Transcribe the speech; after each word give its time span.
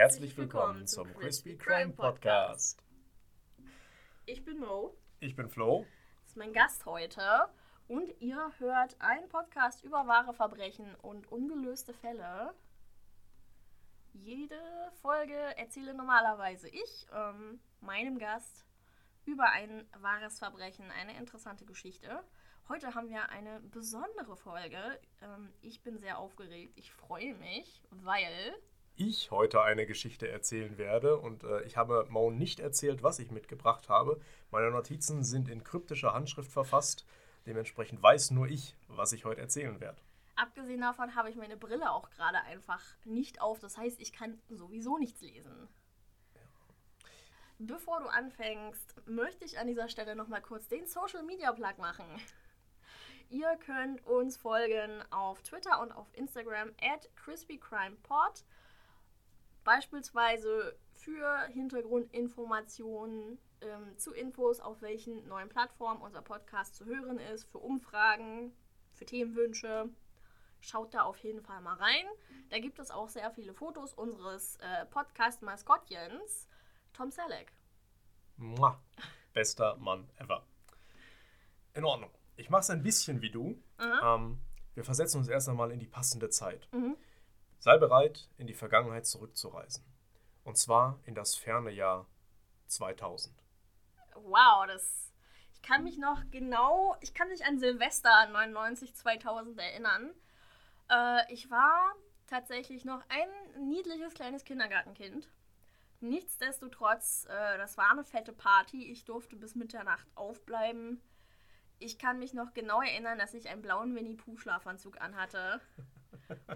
Herzlich 0.00 0.34
willkommen 0.38 0.86
zum 0.86 1.12
Crispy 1.12 1.58
Crime 1.58 1.92
Podcast. 1.92 2.82
Ich 4.24 4.42
bin 4.42 4.58
Mo, 4.58 4.96
Ich 5.18 5.36
bin 5.36 5.50
Flo. 5.50 5.84
das 6.22 6.30
ist 6.30 6.36
mein 6.38 6.54
Gast 6.54 6.86
heute. 6.86 7.50
Und 7.86 8.10
ihr 8.18 8.50
hört 8.56 8.98
einen 8.98 9.28
Podcast 9.28 9.84
über 9.84 10.06
wahre 10.06 10.32
Verbrechen 10.32 10.94
und 11.02 11.30
ungelöste 11.30 11.92
Fälle. 11.92 12.54
Jede 14.14 14.58
Folge 15.02 15.36
erzähle 15.58 15.92
normalerweise 15.92 16.70
ich 16.70 17.06
ähm, 17.12 17.60
meinem 17.82 18.18
Gast 18.18 18.64
über 19.26 19.50
ein 19.50 19.86
wahres 20.00 20.38
Verbrechen, 20.38 20.90
eine 20.92 21.18
interessante 21.18 21.66
Geschichte. 21.66 22.24
Heute 22.70 22.94
haben 22.94 23.10
wir 23.10 23.28
eine 23.28 23.60
besondere 23.60 24.38
Folge. 24.38 24.98
Ähm, 25.20 25.52
ich 25.60 25.82
bin 25.82 25.98
sehr 25.98 26.16
aufgeregt. 26.16 26.72
Ich 26.76 26.90
freue 26.90 27.34
mich, 27.34 27.82
weil 27.90 28.54
Ich 28.96 29.30
heute 29.30 29.62
eine 29.62 29.86
Geschichte 29.86 30.28
erzählen 30.28 30.76
werde 30.76 31.16
und 31.16 31.44
äh, 31.44 31.62
ich 31.62 31.76
habe 31.76 32.06
Mo 32.10 32.30
nicht 32.30 32.60
erzählt, 32.60 33.02
was 33.02 33.18
ich 33.18 33.30
mitgebracht 33.30 33.88
habe. 33.88 34.20
Meine 34.50 34.70
Notizen 34.70 35.24
sind 35.24 35.48
in 35.48 35.64
kryptischer 35.64 36.12
Handschrift 36.12 36.52
verfasst. 36.52 37.06
Dementsprechend 37.46 38.02
weiß 38.02 38.30
nur 38.32 38.46
ich, 38.46 38.76
was 38.88 39.12
ich 39.12 39.24
heute 39.24 39.40
erzählen 39.40 39.80
werde. 39.80 40.00
abgesehen 40.36 40.80
davon 40.80 41.14
habe 41.14 41.30
ich 41.30 41.36
meine 41.36 41.56
Brille 41.56 41.90
auch 41.92 42.10
gerade 42.10 42.42
einfach 42.42 42.82
nicht 43.04 43.40
auf. 43.40 43.58
Das 43.58 43.76
heißt, 43.76 44.00
ich 44.00 44.12
kann 44.12 44.40
sowieso 44.48 44.98
nichts 44.98 45.20
lesen. 45.20 45.68
Bevor 47.58 48.00
du 48.00 48.06
anfängst, 48.06 48.94
möchte 49.06 49.44
ich 49.44 49.58
an 49.58 49.66
dieser 49.66 49.88
Stelle 49.90 50.16
nochmal 50.16 50.40
kurz 50.40 50.66
den 50.68 50.86
Social 50.86 51.22
Media 51.22 51.52
Plug 51.52 51.76
machen. 51.78 52.06
Ihr 53.28 53.54
könnt 53.58 54.04
uns 54.06 54.38
folgen 54.38 55.02
auf 55.10 55.42
Twitter 55.42 55.80
und 55.82 55.92
auf 55.92 56.08
Instagram 56.14 56.70
at 56.80 57.08
crispycrimepod. 57.16 58.44
Beispielsweise 59.64 60.76
für 60.94 61.46
Hintergrundinformationen 61.48 63.38
ähm, 63.60 63.98
zu 63.98 64.12
Infos, 64.12 64.60
auf 64.60 64.82
welchen 64.82 65.26
neuen 65.26 65.48
Plattformen 65.48 66.00
unser 66.00 66.22
Podcast 66.22 66.74
zu 66.76 66.84
hören 66.84 67.18
ist, 67.18 67.44
für 67.44 67.58
Umfragen, 67.58 68.52
für 68.92 69.06
Themenwünsche. 69.06 69.88
Schaut 70.60 70.92
da 70.92 71.02
auf 71.02 71.18
jeden 71.18 71.40
Fall 71.40 71.60
mal 71.62 71.76
rein. 71.76 72.04
Da 72.50 72.58
gibt 72.58 72.78
es 72.78 72.90
auch 72.90 73.08
sehr 73.08 73.30
viele 73.30 73.54
Fotos 73.54 73.94
unseres 73.94 74.56
äh, 74.56 74.84
Podcast-Maskottchens, 74.86 76.48
Tom 76.92 77.10
Selleck. 77.10 77.52
Mua. 78.36 78.82
Bester 79.32 79.76
Mann 79.76 80.10
ever. 80.18 80.44
In 81.74 81.84
Ordnung. 81.84 82.10
Ich 82.36 82.50
mache 82.50 82.62
es 82.62 82.70
ein 82.70 82.82
bisschen 82.82 83.22
wie 83.22 83.30
du. 83.30 83.62
Ähm, 83.78 84.38
wir 84.74 84.84
versetzen 84.84 85.18
uns 85.18 85.28
erst 85.28 85.48
einmal 85.48 85.70
in 85.70 85.78
die 85.78 85.86
passende 85.86 86.28
Zeit. 86.30 86.68
Mhm. 86.72 86.96
Sei 87.60 87.76
bereit, 87.76 88.26
in 88.38 88.46
die 88.46 88.54
Vergangenheit 88.54 89.06
zurückzureisen. 89.06 89.84
Und 90.44 90.56
zwar 90.56 90.98
in 91.04 91.14
das 91.14 91.34
ferne 91.34 91.70
Jahr 91.70 92.06
2000. 92.68 93.34
Wow, 94.14 94.66
das. 94.66 95.12
Ich 95.52 95.60
kann 95.60 95.84
mich 95.84 95.98
noch 95.98 96.22
genau. 96.30 96.96
Ich 97.02 97.12
kann 97.12 97.28
mich 97.28 97.44
an 97.44 97.58
Silvester 97.58 98.10
99, 98.32 98.94
2000 98.94 99.58
erinnern. 99.58 100.10
Äh, 100.90 101.32
ich 101.32 101.50
war 101.50 101.94
tatsächlich 102.26 102.86
noch 102.86 103.02
ein 103.10 103.68
niedliches 103.68 104.14
kleines 104.14 104.44
Kindergartenkind. 104.44 105.28
Nichtsdestotrotz, 106.00 107.26
äh, 107.28 107.58
das 107.58 107.76
war 107.76 107.90
eine 107.90 108.04
fette 108.04 108.32
Party. 108.32 108.90
Ich 108.90 109.04
durfte 109.04 109.36
bis 109.36 109.54
Mitternacht 109.54 110.06
aufbleiben. 110.14 111.02
Ich 111.78 111.98
kann 111.98 112.18
mich 112.18 112.32
noch 112.32 112.54
genau 112.54 112.80
erinnern, 112.80 113.18
dass 113.18 113.34
ich 113.34 113.50
einen 113.50 113.60
blauen 113.60 113.94
Winnie-Pooh-Schlafanzug 113.94 114.98
anhatte. 114.98 115.60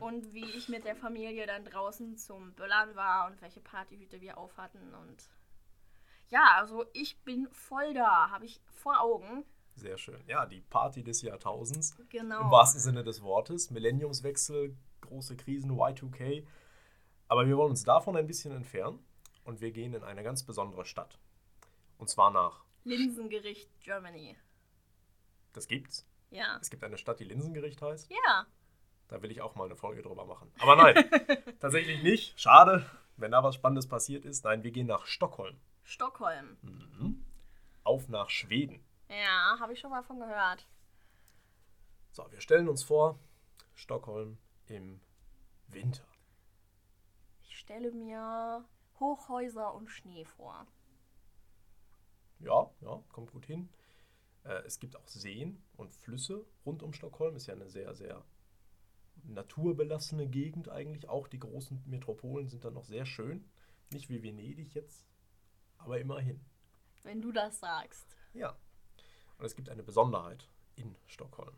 Und 0.00 0.32
wie 0.32 0.44
ich 0.44 0.68
mit 0.68 0.84
der 0.84 0.96
Familie 0.96 1.46
dann 1.46 1.64
draußen 1.64 2.16
zum 2.16 2.52
Böllern 2.54 2.94
war 2.94 3.26
und 3.30 3.40
welche 3.42 3.60
Partyhüte 3.60 4.20
wir 4.20 4.38
aufhatten. 4.38 4.94
Und 4.94 5.28
ja, 6.28 6.56
also 6.56 6.84
ich 6.92 7.18
bin 7.22 7.48
voll 7.50 7.94
da, 7.94 8.30
habe 8.30 8.44
ich 8.44 8.60
vor 8.66 9.00
Augen. 9.00 9.44
Sehr 9.76 9.98
schön. 9.98 10.22
Ja, 10.26 10.46
die 10.46 10.60
Party 10.60 11.02
des 11.02 11.22
Jahrtausends. 11.22 11.96
Genau. 12.08 12.42
Im 12.42 12.50
wahrsten 12.50 12.80
Sinne 12.80 13.02
des 13.02 13.22
Wortes. 13.22 13.70
Millenniumswechsel, 13.70 14.76
große 15.00 15.36
Krisen, 15.36 15.72
Y2K. 15.72 16.46
Aber 17.28 17.46
wir 17.46 17.56
wollen 17.56 17.70
uns 17.70 17.84
davon 17.84 18.16
ein 18.16 18.26
bisschen 18.26 18.52
entfernen 18.52 19.04
und 19.44 19.60
wir 19.60 19.72
gehen 19.72 19.94
in 19.94 20.04
eine 20.04 20.22
ganz 20.22 20.44
besondere 20.44 20.84
Stadt. 20.84 21.18
Und 21.98 22.08
zwar 22.08 22.30
nach, 22.30 22.64
Linsengericht 22.84 23.68
Germany. 23.80 24.36
das 25.52 25.66
gibt's. 25.66 26.06
Ja. 26.30 26.58
Es 26.60 26.68
gibt 26.68 26.84
eine 26.84 26.98
Stadt, 26.98 27.20
die 27.20 27.24
Linsengericht 27.24 27.80
heißt. 27.80 28.10
Ja. 28.10 28.46
Da 29.08 29.22
will 29.22 29.30
ich 29.30 29.40
auch 29.42 29.54
mal 29.54 29.64
eine 29.64 29.76
Folge 29.76 30.02
drüber 30.02 30.24
machen. 30.24 30.50
Aber 30.60 30.76
nein, 30.76 31.04
tatsächlich 31.60 32.02
nicht. 32.02 32.40
Schade, 32.40 32.88
wenn 33.16 33.30
da 33.30 33.42
was 33.42 33.54
Spannendes 33.54 33.86
passiert 33.86 34.24
ist. 34.24 34.44
Nein, 34.44 34.62
wir 34.62 34.70
gehen 34.70 34.86
nach 34.86 35.06
Stockholm. 35.06 35.56
Stockholm. 35.82 36.56
Mhm. 36.62 37.24
Auf 37.82 38.08
nach 38.08 38.30
Schweden. 38.30 38.82
Ja, 39.08 39.58
habe 39.60 39.74
ich 39.74 39.80
schon 39.80 39.90
mal 39.90 40.02
von 40.02 40.18
gehört. 40.18 40.66
So, 42.12 42.26
wir 42.30 42.40
stellen 42.40 42.68
uns 42.68 42.82
vor, 42.82 43.18
Stockholm 43.74 44.38
im 44.66 45.00
Winter. 45.68 46.04
Ich 47.42 47.58
stelle 47.58 47.90
mir 47.90 48.64
Hochhäuser 49.00 49.74
und 49.74 49.90
Schnee 49.90 50.24
vor. 50.24 50.66
Ja, 52.38 52.70
ja, 52.80 53.02
kommt 53.12 53.32
gut 53.32 53.46
hin. 53.46 53.68
Äh, 54.44 54.62
es 54.66 54.78
gibt 54.78 54.96
auch 54.96 55.06
Seen 55.06 55.62
und 55.76 55.94
Flüsse 55.94 56.44
rund 56.64 56.82
um 56.82 56.92
Stockholm. 56.92 57.36
Ist 57.36 57.46
ja 57.46 57.54
eine 57.54 57.68
sehr, 57.68 57.94
sehr 57.94 58.24
naturbelassene 59.28 60.26
Gegend 60.26 60.68
eigentlich. 60.68 61.08
Auch 61.08 61.28
die 61.28 61.38
großen 61.38 61.82
Metropolen 61.86 62.48
sind 62.48 62.64
dann 62.64 62.74
noch 62.74 62.84
sehr 62.84 63.06
schön. 63.06 63.44
Nicht 63.92 64.08
wie 64.08 64.22
Venedig 64.22 64.74
jetzt, 64.74 65.06
aber 65.78 66.00
immerhin. 66.00 66.40
Wenn 67.02 67.20
du 67.20 67.32
das 67.32 67.60
sagst. 67.60 68.16
Ja. 68.32 68.56
Und 69.38 69.44
es 69.44 69.54
gibt 69.54 69.68
eine 69.68 69.82
Besonderheit 69.82 70.48
in 70.76 70.96
Stockholm. 71.06 71.54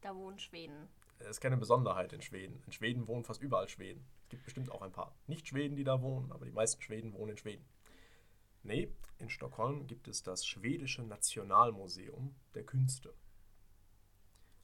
Da 0.00 0.14
wohnen 0.14 0.38
Schweden. 0.38 0.88
Es 1.18 1.28
ist 1.28 1.40
keine 1.40 1.56
Besonderheit 1.56 2.12
in 2.12 2.20
Schweden. 2.20 2.62
In 2.66 2.72
Schweden 2.72 3.06
wohnen 3.06 3.24
fast 3.24 3.40
überall 3.40 3.68
Schweden. 3.68 4.04
Es 4.24 4.28
gibt 4.28 4.44
bestimmt 4.44 4.70
auch 4.70 4.82
ein 4.82 4.92
paar 4.92 5.14
Nicht-Schweden, 5.26 5.76
die 5.76 5.84
da 5.84 6.02
wohnen, 6.02 6.32
aber 6.32 6.44
die 6.44 6.52
meisten 6.52 6.82
Schweden 6.82 7.12
wohnen 7.14 7.30
in 7.30 7.36
Schweden. 7.38 7.64
Nee, 8.62 8.90
in 9.18 9.30
Stockholm 9.30 9.86
gibt 9.86 10.08
es 10.08 10.22
das 10.22 10.46
Schwedische 10.46 11.02
Nationalmuseum 11.02 12.34
der 12.54 12.64
Künste. 12.64 13.14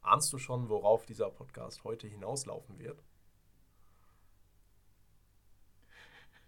Ahnst 0.03 0.31
du 0.34 0.37
schon, 0.38 0.69
worauf 0.69 1.06
dieser 1.06 1.31
Podcast 1.31 1.84
heute 1.84 2.06
hinauslaufen 2.06 2.78
wird? 2.78 3.03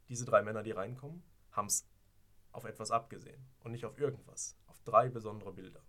Diese 0.09 0.25
drei 0.25 0.43
Männer, 0.43 0.63
die 0.63 0.71
reinkommen, 0.71 1.23
haben 1.51 1.67
es 1.67 1.87
auf 2.53 2.65
etwas 2.65 2.91
abgesehen 2.91 3.45
und 3.61 3.73
nicht 3.73 3.85
auf 3.85 3.99
irgendwas, 3.99 4.57
auf 4.67 4.81
drei 4.81 5.09
besondere 5.09 5.53
Bilder. 5.53 5.83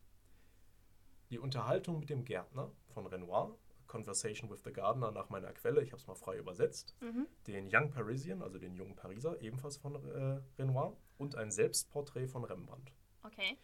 Die 1.30 1.40
Unterhaltung 1.40 2.00
mit 2.00 2.10
dem 2.10 2.26
Gärtner 2.26 2.72
von 2.90 3.08
Renoir, 3.08 3.58
Conversation 3.94 4.50
with 4.50 4.62
the 4.66 4.74
Gardener 4.74 5.12
nach 5.12 5.30
meiner 5.30 5.54
Quelle, 5.54 5.84
ich 5.84 5.92
habe 5.92 6.02
es 6.02 6.08
mal 6.08 6.16
frei 6.16 6.38
übersetzt, 6.40 6.96
Mhm. 7.00 7.28
den 7.46 7.70
Young 7.72 7.92
Parisian, 7.92 8.42
also 8.42 8.58
den 8.58 8.74
jungen 8.74 8.96
Pariser, 8.96 9.40
ebenfalls 9.40 9.78
von 9.78 9.94
äh, 9.96 10.42
Renoir, 10.58 10.98
und 11.20 11.36
ein 11.36 11.52
Selbstporträt 11.52 12.28
von 12.28 12.44
Rembrandt. 12.44 12.92
Okay. 13.22 13.56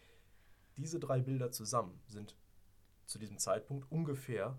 Diese 0.76 1.00
drei 1.00 1.20
Bilder 1.20 1.50
zusammen 1.50 2.00
sind 2.06 2.36
zu 3.06 3.18
diesem 3.18 3.38
Zeitpunkt 3.38 3.90
ungefähr 3.90 4.56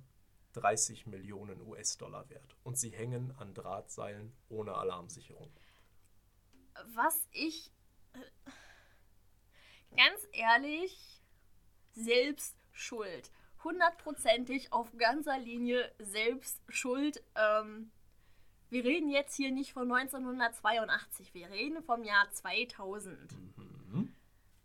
30 0.53 1.07
Millionen 1.07 1.61
US-Dollar 1.61 2.29
wert. 2.29 2.57
Und 2.63 2.77
sie 2.77 2.89
hängen 2.89 3.31
an 3.37 3.53
Drahtseilen 3.53 4.33
ohne 4.49 4.75
Alarmsicherung. 4.75 5.49
Was 6.95 7.27
ich 7.31 7.71
äh, 8.13 8.19
ganz 9.95 10.27
ehrlich 10.33 11.21
selbst 11.93 12.57
schuld. 12.73 13.31
Hundertprozentig 13.63 14.73
auf 14.73 14.95
ganzer 14.97 15.37
Linie 15.37 15.91
selbst 15.99 16.61
schuld. 16.69 17.23
Ähm, 17.35 17.91
wir 18.69 18.83
reden 18.83 19.09
jetzt 19.09 19.35
hier 19.35 19.51
nicht 19.51 19.73
von 19.73 19.91
1982, 19.91 21.33
wir 21.33 21.49
reden 21.49 21.83
vom 21.83 22.03
Jahr 22.03 22.31
2000. 22.31 23.17
Mhm. 23.57 24.13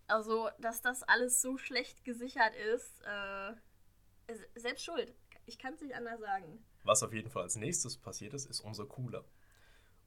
Also, 0.07 0.49
dass 0.59 0.81
das 0.81 1.03
alles 1.03 1.43
so 1.43 1.59
schlecht 1.59 2.05
gesichert 2.05 2.55
ist, 2.55 3.03
äh, 3.03 4.35
selbst 4.55 4.85
schuld. 4.85 5.13
Ich 5.47 5.59
kann 5.59 5.75
es 5.75 5.81
nicht 5.81 5.95
anders 5.95 6.21
sagen. 6.21 6.65
Was 6.85 7.03
auf 7.03 7.13
jeden 7.13 7.31
Fall 7.31 7.43
als 7.43 7.57
nächstes 7.57 7.97
passiert 7.97 8.33
ist, 8.35 8.47
ist 8.47 8.61
unsere 8.61 8.87
Cooler. 8.87 9.25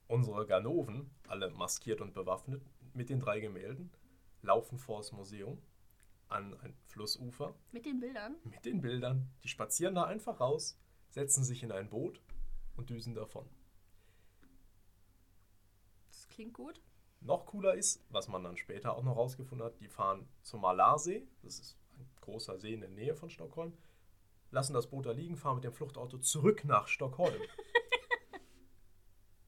Unsere 0.08 0.46
Ganoven, 0.46 1.12
alle 1.28 1.50
maskiert 1.52 2.02
und 2.02 2.14
bewaffnet, 2.14 2.64
mit 2.94 3.10
den 3.10 3.20
drei 3.20 3.40
Gemälden, 3.40 3.92
laufen 4.42 4.80
vors 4.80 5.12
Museum 5.12 5.62
an 6.30 6.60
ein 6.62 6.76
Flussufer 6.88 7.56
Mit 7.72 7.86
den 7.86 8.00
Bildern. 8.00 8.36
mit 8.44 8.66
den 8.66 8.82
Bildern. 8.82 9.30
Die 9.44 9.48
spazieren 9.48 9.96
da 9.96 10.04
einfach 10.04 10.40
raus, 10.40 10.78
setzen 11.10 11.44
sich 11.44 11.64
in 11.64 11.72
ein 11.72 11.90
Boot 11.90 12.22
und 12.78 12.90
düsen 12.90 13.16
davon. 13.16 13.48
Das 16.08 16.28
klingt 16.28 16.54
gut. 16.54 16.82
Noch 17.22 17.48
cooler 17.48 17.74
ist, 17.74 18.04
was 18.10 18.28
man 18.28 18.44
dann 18.44 18.58
später 18.58 18.96
auch 18.96 19.04
noch 19.04 19.18
rausgefunden 19.18 19.66
hat, 19.66 19.80
die 19.82 19.90
fahren 19.90 20.28
zum 20.42 20.62
Malarsee, 20.62 21.28
das 21.42 21.60
ist 21.60 21.78
ein 21.98 22.08
großer 22.22 22.58
See 22.58 22.74
in 22.74 22.82
der 22.82 22.90
Nähe 22.90 23.16
von 23.16 23.30
Stockholm, 23.30 23.74
lassen 24.52 24.74
das 24.74 24.90
Boot 24.90 25.06
da 25.06 25.12
liegen, 25.12 25.36
fahren 25.36 25.56
mit 25.56 25.66
dem 25.66 25.74
Fluchtauto 25.74 26.20
zurück 26.20 26.64
nach 26.64 26.88
Stockholm. 26.88 27.36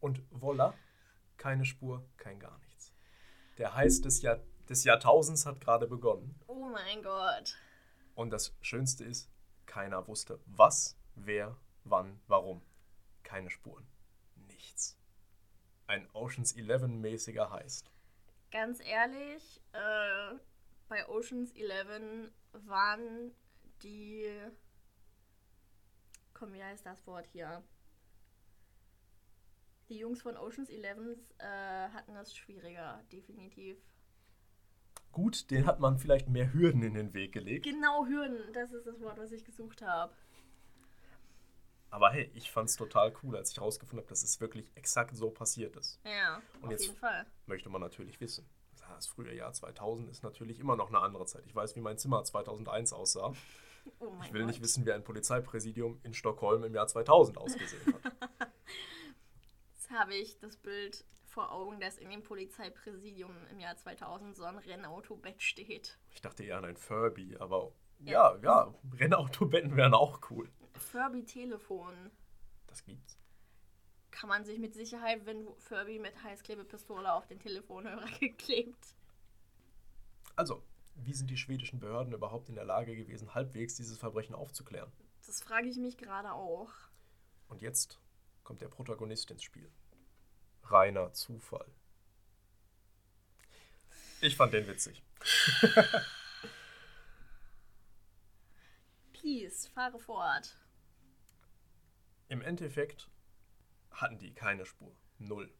Und 0.01 0.21
voila, 0.31 0.73
keine 1.37 1.63
Spur, 1.63 2.03
kein 2.17 2.39
gar 2.39 2.57
nichts. 2.59 2.93
Der 3.57 3.75
Heiß 3.75 4.01
des, 4.01 4.21
Jahr, 4.21 4.39
des 4.71 4.85
Jahrtausends 4.85 5.45
hat 5.45 5.59
gerade 5.59 5.85
begonnen. 5.85 6.33
Oh 6.47 6.69
mein 6.69 7.03
Gott. 7.03 7.57
Und 8.15 8.31
das 8.31 8.55
Schönste 8.61 9.03
ist, 9.03 9.29
keiner 9.65 10.07
wusste, 10.07 10.39
was, 10.45 10.97
wer, 11.15 11.57
wann, 11.83 12.21
warum. 12.27 12.61
Keine 13.23 13.49
Spuren. 13.49 13.85
Nichts. 14.47 14.97
Ein 15.87 16.07
Oceans 16.13 16.55
11-mäßiger 16.55 17.49
Heist. 17.49 17.91
Ganz 18.49 18.79
ehrlich, 18.79 19.61
äh, 19.73 20.35
bei 20.87 21.07
Oceans 21.09 21.51
11 21.51 22.31
waren 22.53 23.35
die. 23.83 24.31
Komm, 26.33 26.53
wie 26.53 26.63
heißt 26.63 26.85
das 26.85 27.05
Wort 27.05 27.27
hier? 27.27 27.61
Die 29.89 29.97
Jungs 29.97 30.21
von 30.21 30.37
Oceans 30.37 30.69
11 30.69 31.17
äh, 31.39 31.43
hatten 31.89 32.13
das 32.13 32.33
schwieriger, 32.33 33.03
definitiv. 33.11 33.77
Gut, 35.11 35.51
den 35.51 35.65
hat 35.65 35.79
man 35.79 35.97
vielleicht 35.97 36.29
mehr 36.29 36.53
Hürden 36.53 36.83
in 36.83 36.93
den 36.93 37.13
Weg 37.13 37.33
gelegt. 37.33 37.65
Genau, 37.65 38.05
Hürden, 38.05 38.39
das 38.53 38.71
ist 38.71 38.87
das 38.87 38.99
Wort, 39.01 39.17
was 39.17 39.31
ich 39.31 39.43
gesucht 39.43 39.81
habe. 39.81 40.13
Aber 41.89 42.11
hey, 42.11 42.31
ich 42.33 42.49
fand's 42.49 42.77
total 42.77 43.13
cool, 43.21 43.35
als 43.35 43.51
ich 43.51 43.57
herausgefunden 43.57 43.99
habe, 44.05 44.09
dass 44.09 44.23
es 44.23 44.39
wirklich 44.39 44.71
exakt 44.75 45.15
so 45.15 45.29
passiert 45.29 45.75
ist. 45.75 45.99
Ja, 46.05 46.41
Und 46.61 46.65
auf 46.65 46.71
jetzt- 46.71 46.85
jeden 46.85 46.95
Fall. 46.95 47.25
Möchte 47.47 47.69
man 47.69 47.81
natürlich 47.81 48.19
wissen. 48.21 48.47
Das 48.95 49.07
frühe 49.07 49.33
Jahr 49.35 49.51
2000 49.53 50.09
ist 50.09 50.23
natürlich 50.23 50.59
immer 50.59 50.75
noch 50.75 50.89
eine 50.89 50.99
andere 50.99 51.25
Zeit. 51.25 51.45
Ich 51.45 51.55
weiß, 51.55 51.75
wie 51.75 51.81
mein 51.81 51.97
Zimmer 51.97 52.23
2001 52.23 52.93
aussah. 52.93 53.33
Oh 53.99 54.13
Ich 54.23 54.31
will 54.31 54.41
Gott. 54.41 54.47
nicht 54.51 54.61
wissen, 54.61 54.85
wie 54.85 54.91
ein 54.91 55.03
Polizeipräsidium 55.03 55.99
in 56.03 56.13
Stockholm 56.13 56.63
im 56.63 56.75
Jahr 56.75 56.85
2000 56.85 57.35
ausgesehen 57.39 57.81
hat. 57.95 58.13
Jetzt 59.73 59.89
habe 59.89 60.13
ich 60.13 60.37
das 60.37 60.55
Bild 60.57 61.03
vor 61.31 61.51
Augen, 61.51 61.79
dass 61.79 61.97
in 61.97 62.09
dem 62.09 62.23
Polizeipräsidium 62.23 63.31
im 63.49 63.59
Jahr 63.59 63.75
2000 63.77 64.35
so 64.35 64.43
ein 64.43 64.57
Rennautobett 64.57 65.41
steht. 65.41 65.97
Ich 66.13 66.21
dachte 66.21 66.43
eher 66.43 66.57
an 66.57 66.65
ein 66.65 66.77
Furby, 66.77 67.37
aber 67.39 67.71
ja, 67.99 68.35
ja, 68.43 68.73
Rennautobetten 68.93 69.75
wären 69.77 69.93
auch 69.93 70.19
cool. 70.29 70.49
Furby-Telefon. 70.73 72.11
Das 72.67 72.83
gibt's. 72.83 73.17
kann 74.11 74.27
man 74.29 74.43
sich 74.43 74.59
mit 74.59 74.73
Sicherheit, 74.73 75.25
wenn 75.25 75.47
Furby 75.57 75.99
mit 75.99 76.21
Heißklebepistole 76.21 77.11
auf 77.13 77.27
den 77.27 77.39
Telefonhörer 77.39 78.09
geklebt. 78.19 78.95
Also, 80.35 80.63
wie 80.95 81.13
sind 81.13 81.29
die 81.29 81.37
schwedischen 81.37 81.79
Behörden 81.79 82.13
überhaupt 82.13 82.49
in 82.49 82.55
der 82.55 82.65
Lage 82.65 82.95
gewesen, 82.95 83.33
halbwegs 83.33 83.75
dieses 83.75 83.97
Verbrechen 83.97 84.35
aufzuklären? 84.35 84.91
Das 85.25 85.41
frage 85.41 85.67
ich 85.67 85.77
mich 85.77 85.97
gerade 85.97 86.33
auch. 86.33 86.71
Und 87.47 87.61
jetzt 87.61 87.99
kommt 88.43 88.61
der 88.61 88.67
Protagonist 88.69 89.31
ins 89.31 89.43
Spiel. 89.43 89.69
Reiner 90.71 91.11
Zufall. 91.13 91.65
Ich 94.21 94.35
fand 94.37 94.53
den 94.53 94.67
witzig. 94.67 95.03
Please, 99.13 99.69
fahre 99.69 99.99
fort. 99.99 100.57
Im 102.27 102.41
Endeffekt 102.41 103.09
hatten 103.91 104.17
die 104.19 104.33
keine 104.33 104.65
Spur. 104.65 104.95
Null. 105.19 105.53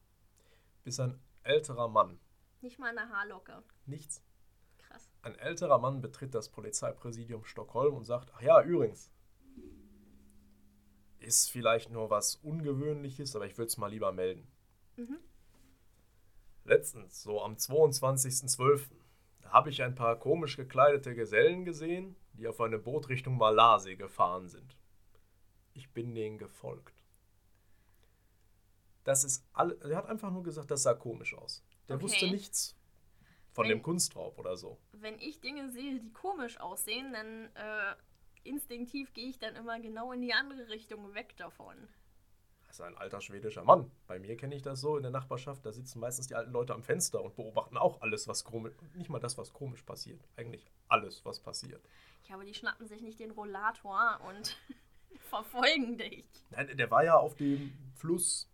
Bis 0.84 0.98
ein 0.98 1.20
älterer 1.44 1.88
Mann, 1.88 2.18
Nicht 2.60 2.78
mal 2.78 2.96
eine 2.96 3.08
Haarlocke. 3.10 3.62
nichts, 3.86 4.22
Krass. 4.78 5.10
ein 5.22 5.34
älterer 5.36 5.78
Mann 5.78 6.00
betritt 6.00 6.34
das 6.34 6.48
Polizeipräsidium 6.50 7.44
Stockholm 7.44 7.94
und 7.94 8.04
sagt, 8.04 8.32
ach 8.34 8.40
ja, 8.42 8.62
übrigens, 8.62 9.10
ist 11.18 11.50
vielleicht 11.50 11.90
nur 11.90 12.10
was 12.10 12.36
Ungewöhnliches, 12.36 13.36
aber 13.36 13.46
ich 13.46 13.56
würde 13.58 13.68
es 13.68 13.76
mal 13.76 13.88
lieber 13.88 14.12
melden. 14.12 14.50
Mhm. 14.96 15.18
Letztens, 16.64 17.22
so 17.22 17.42
am 17.42 17.54
22.12., 17.56 18.90
da 19.40 19.50
habe 19.50 19.70
ich 19.70 19.82
ein 19.82 19.94
paar 19.94 20.16
komisch 20.18 20.56
gekleidete 20.56 21.14
Gesellen 21.14 21.64
gesehen, 21.64 22.14
die 22.34 22.46
auf 22.46 22.60
eine 22.60 22.78
Boot 22.78 23.08
Richtung 23.08 23.36
Malarsee 23.36 23.96
gefahren 23.96 24.48
sind. 24.48 24.76
Ich 25.74 25.90
bin 25.90 26.14
denen 26.14 26.38
gefolgt. 26.38 26.94
Das 29.04 29.24
ist 29.24 29.44
all, 29.52 29.76
er 29.82 29.96
hat 29.96 30.06
einfach 30.06 30.30
nur 30.30 30.44
gesagt, 30.44 30.70
das 30.70 30.84
sah 30.84 30.94
komisch 30.94 31.34
aus. 31.34 31.64
Der 31.88 31.96
Okay. 31.96 32.04
wusste 32.04 32.30
nichts 32.30 32.76
von 33.50 33.64
Wenn- 33.64 33.78
dem 33.78 33.82
Kunstraub 33.82 34.38
oder 34.38 34.56
so. 34.56 34.78
Wenn 34.92 35.18
ich 35.18 35.40
Dinge 35.40 35.70
sehe, 35.70 35.98
die 35.98 36.12
komisch 36.12 36.60
aussehen, 36.60 37.12
dann 37.12 37.46
äh, 37.56 37.94
instinktiv 38.44 39.12
gehe 39.12 39.28
ich 39.28 39.38
dann 39.40 39.56
immer 39.56 39.80
genau 39.80 40.12
in 40.12 40.20
die 40.22 40.32
andere 40.32 40.68
Richtung 40.68 41.14
weg 41.14 41.36
davon. 41.36 41.76
Das 42.72 42.78
ist 42.78 42.86
ein 42.86 42.96
alter 42.96 43.20
schwedischer 43.20 43.64
Mann. 43.64 43.90
Bei 44.06 44.18
mir 44.18 44.34
kenne 44.34 44.54
ich 44.54 44.62
das 44.62 44.80
so 44.80 44.96
in 44.96 45.02
der 45.02 45.12
Nachbarschaft, 45.12 45.66
da 45.66 45.72
sitzen 45.72 46.00
meistens 46.00 46.28
die 46.28 46.34
alten 46.34 46.52
Leute 46.52 46.72
am 46.72 46.82
Fenster 46.82 47.22
und 47.22 47.36
beobachten 47.36 47.76
auch 47.76 48.00
alles, 48.00 48.26
was 48.28 48.44
komisch, 48.44 48.72
nicht 48.94 49.10
mal 49.10 49.18
das, 49.18 49.36
was 49.36 49.52
komisch 49.52 49.82
passiert. 49.82 50.24
Eigentlich 50.36 50.64
alles, 50.88 51.22
was 51.26 51.38
passiert. 51.38 51.84
Ja, 52.24 52.36
aber 52.36 52.46
die 52.46 52.54
schnappen 52.54 52.86
sich 52.86 53.02
nicht 53.02 53.20
den 53.20 53.30
Rollator 53.30 54.18
und 54.26 54.56
verfolgen 55.28 55.98
dich. 55.98 56.24
Nein, 56.48 56.74
der 56.74 56.90
war 56.90 57.04
ja 57.04 57.18
auf 57.18 57.34
dem 57.34 57.76
Fluss, 57.94 58.48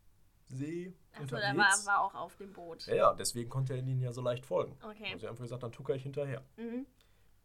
See 0.49 0.97
Achso, 1.13 1.37
der 1.37 1.57
war, 1.57 1.87
war 1.87 2.01
auch 2.01 2.15
auf 2.15 2.37
dem 2.39 2.53
Boot. 2.53 2.87
ja, 2.87 2.95
ja, 2.95 3.15
deswegen 3.15 3.49
konnte 3.49 3.75
er 3.75 3.79
ihnen 3.79 4.01
ja 4.01 4.13
so 4.13 4.21
leicht 4.21 4.47
folgen. 4.47 4.77
Okay. 4.83 5.13
Also 5.13 5.19
sie 5.19 5.29
haben 5.29 5.37
gesagt, 5.37 5.63
dann 5.63 5.71
tucker 5.71 5.95
ich 5.95 6.03
hinterher. 6.03 6.43
Mhm. 6.57 6.87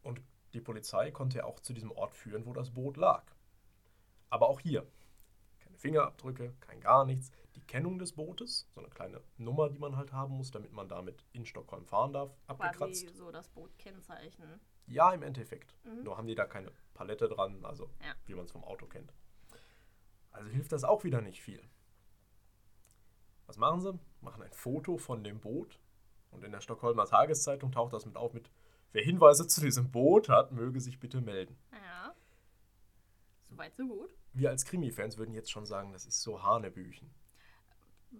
Und 0.02 0.20
die 0.54 0.60
Polizei 0.60 1.12
konnte 1.12 1.38
er 1.38 1.46
auch 1.46 1.60
zu 1.60 1.72
diesem 1.72 1.92
Ort 1.92 2.16
führen, 2.16 2.46
wo 2.46 2.52
das 2.52 2.70
Boot 2.70 2.96
lag. 2.96 3.22
Aber 4.28 4.48
auch 4.48 4.58
hier, 4.58 4.84
Fingerabdrücke, 5.84 6.54
kein 6.60 6.80
gar 6.80 7.04
nichts. 7.04 7.30
Die 7.56 7.60
Kennung 7.60 7.98
des 7.98 8.12
Bootes, 8.12 8.66
so 8.74 8.80
eine 8.80 8.88
kleine 8.88 9.20
Nummer, 9.36 9.68
die 9.68 9.78
man 9.78 9.96
halt 9.96 10.12
haben 10.12 10.34
muss, 10.38 10.50
damit 10.50 10.72
man 10.72 10.88
damit 10.88 11.26
in 11.32 11.44
Stockholm 11.44 11.84
fahren 11.84 12.14
darf, 12.14 12.30
abgekratzt. 12.46 12.78
Quasi 13.04 13.08
so 13.14 13.30
das 13.30 13.48
Boot 13.50 13.78
kennzeichnen. 13.78 14.60
Ja, 14.86 15.12
im 15.12 15.22
Endeffekt. 15.22 15.76
Mhm. 15.84 16.02
Nur 16.04 16.16
haben 16.16 16.26
die 16.26 16.34
da 16.34 16.46
keine 16.46 16.72
Palette 16.94 17.28
dran, 17.28 17.62
also 17.66 17.90
Ja. 18.00 18.14
wie 18.26 18.34
man 18.34 18.46
es 18.46 18.52
vom 18.52 18.64
Auto 18.64 18.86
kennt. 18.86 19.12
Also 20.30 20.48
hilft 20.48 20.72
das 20.72 20.84
auch 20.84 21.04
wieder 21.04 21.20
nicht 21.20 21.42
viel. 21.42 21.62
Was 23.46 23.58
machen 23.58 23.80
sie? 23.82 23.98
Machen 24.22 24.42
ein 24.42 24.52
Foto 24.52 24.96
von 24.96 25.22
dem 25.22 25.38
Boot 25.38 25.78
und 26.30 26.44
in 26.44 26.52
der 26.52 26.60
Stockholmer 26.62 27.04
Tageszeitung 27.04 27.72
taucht 27.72 27.92
das 27.92 28.06
mit 28.06 28.16
auf 28.16 28.32
mit, 28.32 28.50
wer 28.92 29.02
Hinweise 29.04 29.46
zu 29.46 29.60
diesem 29.60 29.90
Boot 29.90 30.30
hat, 30.30 30.50
möge 30.50 30.80
sich 30.80 30.98
bitte 30.98 31.20
melden. 31.20 31.56
Ja. 31.72 32.03
Soweit, 33.54 33.74
so 33.74 33.86
gut. 33.86 34.14
Wir 34.32 34.50
als 34.50 34.64
Krimi-Fans 34.64 35.16
würden 35.16 35.34
jetzt 35.34 35.50
schon 35.50 35.66
sagen, 35.66 35.92
das 35.92 36.06
ist 36.06 36.22
so 36.22 36.42
Hanebüchen. 36.42 37.10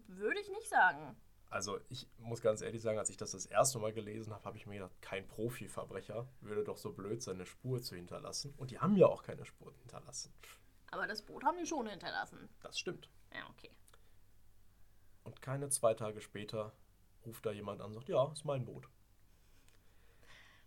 Würde 0.09 0.41
ich 0.41 0.49
nicht 0.51 0.69
sagen. 0.69 1.17
Also 1.51 1.79
ich 1.89 2.09
muss 2.19 2.41
ganz 2.41 2.63
ehrlich 2.63 2.83
sagen, 2.83 2.99
als 2.99 3.11
ich 3.11 3.17
das 3.17 3.31
das 3.31 3.47
erste 3.47 3.79
Mal 3.79 3.93
gelesen 3.93 4.33
habe, 4.33 4.45
habe 4.45 4.57
ich 4.57 4.67
mir 4.67 4.75
gedacht, 4.75 5.01
kein 5.01 5.27
Profiverbrecher 5.27 6.29
würde 6.41 6.65
doch 6.65 6.77
so 6.77 6.93
blöd 6.93 7.23
sein, 7.23 7.37
eine 7.37 7.47
Spur 7.47 7.81
zu 7.81 7.95
hinterlassen. 7.95 8.55
Und 8.57 8.71
die 8.73 8.79
haben 8.81 8.97
ja 8.97 9.07
auch 9.07 9.23
keine 9.23 9.45
Spur 9.45 9.73
hinterlassen. 9.83 10.33
Aber 10.91 11.07
das 11.07 11.23
Boot 11.23 11.45
haben 11.45 11.59
die 11.59 11.67
schon 11.67 11.87
hinterlassen. 11.87 12.49
Das 12.61 12.79
stimmt. 12.79 13.09
Ja, 13.33 13.49
okay. 13.51 13.71
Und 15.23 15.41
keine 15.43 15.69
zwei 15.69 15.95
Tage 15.95 16.21
später 16.21 16.73
ruft 17.25 17.47
da 17.47 17.53
jemand 17.53 17.81
an 17.81 17.89
und 17.89 17.95
sagt, 17.95 18.09
ja, 18.09 18.31
ist 18.33 18.45
mein 18.45 18.65
Boot. 18.65 18.89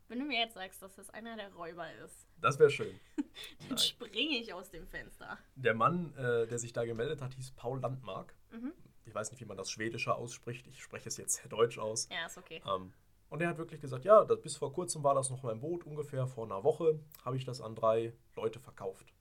Wenn 0.08 0.20
du 0.20 0.26
mir 0.26 0.40
jetzt 0.40 0.54
sagst, 0.54 0.82
dass 0.82 0.96
das 0.96 1.10
einer 1.10 1.36
der 1.36 1.54
Räuber 1.54 1.86
ist, 2.06 2.28
Das 2.40 2.58
wäre 2.60 2.70
schön. 2.70 3.00
dann 3.70 3.78
springe 3.78 4.40
ich 4.40 4.54
aus 4.54 4.70
dem 4.70 4.88
Fenster. 4.88 5.38
Der 5.56 5.74
Mann, 5.74 6.14
äh, 6.16 6.48
der 6.48 6.60
sich 6.60 6.72
da 6.72 6.86
gemeldet 6.86 7.22
hat, 7.22 7.34
hieß 7.34 7.52
Paul 7.52 7.80
Landmark. 7.82 8.34
Mhm. 8.52 8.74
Ich 9.06 9.14
weiß 9.14 9.32
nicht, 9.32 9.42
wie 9.42 9.46
man 9.46 9.58
das 9.58 9.70
Schwedische 9.70 10.16
ausspricht. 10.16 10.68
Ich 10.68 10.82
spreche 10.82 11.10
es 11.10 11.18
jetzt 11.18 11.36
sehr 11.36 11.48
deutsch 11.50 11.78
aus. 11.78 12.08
Ja, 12.10 12.26
ist 12.26 12.38
okay. 12.38 12.62
Ähm, 12.66 12.94
und 13.30 13.42
er 13.42 13.50
hat 13.50 13.58
wirklich 13.58 13.82
gesagt, 13.82 14.06
ja, 14.06 14.24
das, 14.24 14.42
bis 14.42 14.56
vor 14.56 14.72
kurzem 14.72 15.04
war 15.04 15.16
das 15.16 15.30
noch 15.30 15.44
mein 15.44 15.60
Boot. 15.60 15.86
Ungefähr 15.86 16.28
vor 16.28 16.46
einer 16.46 16.64
Woche 16.64 17.00
habe 17.26 17.36
ich 17.36 17.46
das 17.46 17.60
an 17.60 17.76
drei 17.76 18.14
Leute 18.36 18.60
verkauft. 18.60 19.14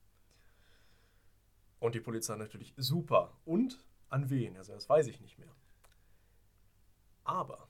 Und 1.81 1.95
die 1.95 2.01
Polizei 2.01 2.37
natürlich 2.37 2.75
super. 2.77 3.37
Und 3.45 3.85
an 4.09 4.31
wen? 4.31 4.57
Also 4.57 4.73
das 4.73 4.89
weiß 4.89 5.09
ich 5.09 5.21
nicht 5.21 5.39
mehr. 5.39 5.55
Aber 7.25 7.69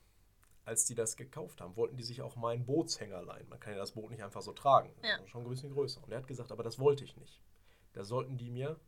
als 0.67 0.85
die 0.85 0.95
das 0.95 1.15
gekauft 1.15 1.61
haben, 1.61 1.75
wollten 1.77 1.95
die 1.97 2.03
sich 2.03 2.21
auch 2.21 2.35
meinen 2.35 2.65
Bootshänger 2.65 3.21
leihen. 3.21 3.47
Man 3.49 3.59
kann 3.59 3.73
ja 3.73 3.79
das 3.79 3.93
Boot 3.93 4.11
nicht 4.11 4.21
einfach 4.23 4.41
so 4.41 4.51
tragen. 4.51 4.93
Das 5.01 5.09
Ja. 5.09 5.17
ist 5.17 5.29
schon 5.29 5.43
ein 5.43 5.49
bisschen 5.49 5.71
größer. 5.71 6.03
Und 6.03 6.11
er 6.11 6.17
hat 6.19 6.27
gesagt, 6.27 6.51
aber 6.51 6.61
das 6.63 6.77
wollte 6.77 7.03
ich 7.05 7.15
nicht. 7.17 7.41
Da 7.93 8.03
sollten 8.03 8.37
die 8.37 8.49
mir 8.51 8.79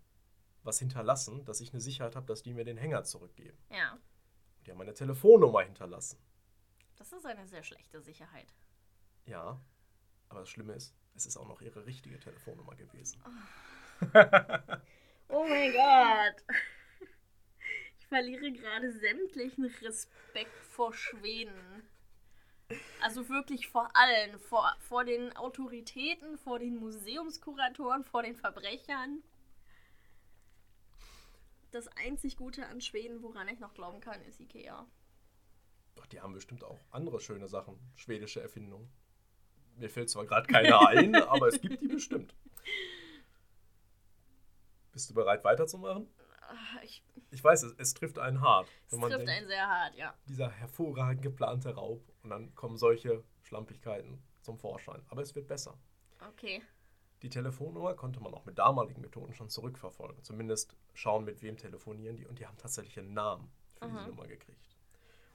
was 0.63 0.77
hinterlassen, 0.79 1.45
dass 1.45 1.61
ich 1.61 1.71
eine 1.71 1.79
Sicherheit 1.81 2.15
habe, 2.17 2.25
dass 2.27 2.43
die 2.43 2.53
mir 2.53 2.65
den 2.65 2.77
Hänger 2.77 3.05
zurückgeben. 3.05 3.57
Ja, 3.71 3.93
Und 3.93 4.67
die 4.67 4.71
haben 4.71 4.77
meine 4.77 4.93
Telefonnummer 4.93 5.61
hinterlassen. 5.61 6.19
das 6.97 7.13
ist 7.13 7.25
eine 7.25 7.47
sehr 7.47 7.63
schlechte 7.63 8.01
Sicherheit. 8.01 8.53
Ja, 9.25 9.59
aber 10.27 10.41
das 10.41 10.49
Schlimme 10.49 10.73
ist, 10.73 10.93
es 11.15 11.25
ist 11.25 11.37
auch 11.37 11.47
noch 11.47 11.61
ihre 11.61 11.85
richtige 11.85 12.19
Telefonnummer 12.19 12.75
gewesen. 12.75 13.21
Oh 14.03 14.07
mein 15.47 15.71
Gott. 15.71 16.43
Ich 18.09 18.17
verliere 18.17 18.51
gerade 18.51 18.91
sämtlichen 18.91 19.65
Respekt 19.65 20.65
vor 20.65 20.95
Schweden. 20.95 21.83
Also 23.03 23.29
wirklich 23.29 23.67
vor 23.67 23.87
allen. 23.93 24.39
Vor, 24.39 24.75
vor 24.79 25.05
den 25.05 25.31
Autoritäten, 25.37 26.39
vor 26.39 26.57
den 26.57 26.77
Museumskuratoren, 26.77 28.03
vor 28.03 28.23
den 28.23 28.35
Verbrechern. 28.35 29.21
Das 31.69 31.87
einzig 32.03 32.35
Gute 32.35 32.65
an 32.65 32.81
Schweden, 32.81 33.21
woran 33.21 33.47
ich 33.47 33.59
noch 33.59 33.75
glauben 33.75 33.99
kann, 33.99 34.19
ist 34.23 34.39
Ikea. 34.39 34.87
Doch, 35.93 36.07
die 36.07 36.19
haben 36.19 36.33
bestimmt 36.33 36.63
auch 36.63 36.79
andere 36.89 37.19
schöne 37.19 37.47
Sachen, 37.47 37.77
schwedische 37.95 38.41
Erfindungen. 38.41 38.89
Mir 39.75 39.91
fällt 39.91 40.09
zwar 40.09 40.25
gerade 40.25 40.47
keiner 40.47 40.87
ein, 40.87 41.13
aber 41.27 41.49
es 41.49 41.61
gibt 41.61 41.79
die 41.79 41.87
bestimmt. 41.87 42.33
Bist 44.93 45.11
du 45.11 45.13
bereit 45.13 45.43
weiterzumachen? 45.43 46.07
Ah, 46.49 46.81
Ich, 46.83 47.03
Ich 47.31 47.43
weiß, 47.43 47.63
es, 47.63 47.75
es 47.77 47.93
trifft 47.93 48.17
einen 48.19 48.41
hart. 48.41 48.67
es 48.87 48.97
trifft 48.97 49.11
denkt, 49.11 49.29
einen 49.29 49.47
sehr 49.47 49.67
hart, 49.67 49.95
ja. 49.95 50.13
dieser 50.27 50.49
hervorragend 50.49 51.21
geplante 51.21 51.75
Raub 51.75 52.01
und 52.23 52.31
dann 52.31 52.53
kommen 52.55 52.77
solche 52.77 53.23
Schlampigkeiten 53.43 54.21
zum 54.41 54.57
Vorschein. 54.57 55.01
Aber 55.09 55.21
es 55.21 55.35
wird 55.35 55.47
besser. 55.47 55.77
Okay. 56.27 56.61
Die 57.21 57.29
Telefonnummer 57.29 57.93
konnte 57.95 58.19
man 58.21 58.33
auch 58.33 58.45
mit 58.45 58.57
damaligen 58.57 59.01
Methoden 59.01 59.33
schon 59.33 59.49
zurückverfolgen. 59.49 60.23
Zumindest 60.23 60.75
schauen, 60.93 61.25
mit 61.25 61.41
wem 61.41 61.57
telefonieren 61.57 62.15
die. 62.15 62.25
Und 62.25 62.39
die 62.39 62.47
haben 62.47 62.57
tatsächlich 62.57 62.97
einen 62.97 63.13
Namen 63.13 63.51
für 63.75 63.85
diese 63.87 63.99
Aha. 63.99 64.07
Nummer 64.07 64.27
gekriegt. 64.27 64.77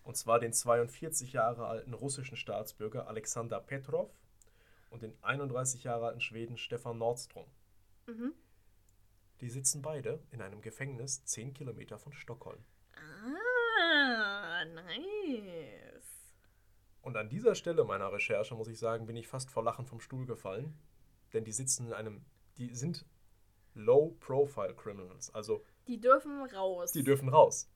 Und 0.03 0.17
zwar 0.17 0.39
den 0.39 0.53
42 0.53 1.33
Jahre 1.33 1.67
alten 1.67 1.95
russischen 1.95 2.37
Staatsbürger 2.37 3.07
Alexander 3.09 3.61
Petrov 3.61 4.11
und 4.91 5.03
den 5.03 5.15
31 5.23 5.85
Jahre 5.85 6.07
alten 6.07 6.21
Schweden 6.21 6.57
Stefan 6.57 6.99
Nordstrom. 6.99 7.47
Mhm. 8.07 8.33
Die 9.41 9.51
sitzen 9.51 9.83
beide 9.83 10.21
in 10.31 10.41
einem 10.41 10.61
Gefängnis 10.61 11.25
10 11.25 11.55
Kilometer 11.55 11.99
von 11.99 12.13
Stockholm. 12.13 12.65
Ah, 12.97 14.65
nice. 14.65 16.05
Und 17.03 17.17
an 17.17 17.29
dieser 17.29 17.55
Stelle 17.55 17.85
meiner 17.85 18.13
Recherche, 18.13 18.55
muss 18.55 18.69
ich 18.69 18.79
sagen, 18.79 19.07
bin 19.07 19.17
ich 19.17 19.29
fast 19.29 19.51
vor 19.51 19.63
Lachen 19.63 19.87
vom 19.87 20.01
Stuhl 20.01 20.25
gefallen. 20.25 20.79
Denn 21.33 21.45
die 21.45 21.53
sitzen 21.53 21.89
in 21.89 21.93
einem, 21.93 22.25
die 22.57 22.75
sind 22.75 23.05
Low-Profile 23.75 24.75
Criminals. 24.75 25.35
Also 25.35 25.65
Die 25.87 26.01
dürfen 26.01 26.45
raus. 26.45 26.93
Die 26.93 27.03
dürfen 27.03 27.29
raus. 27.29 27.69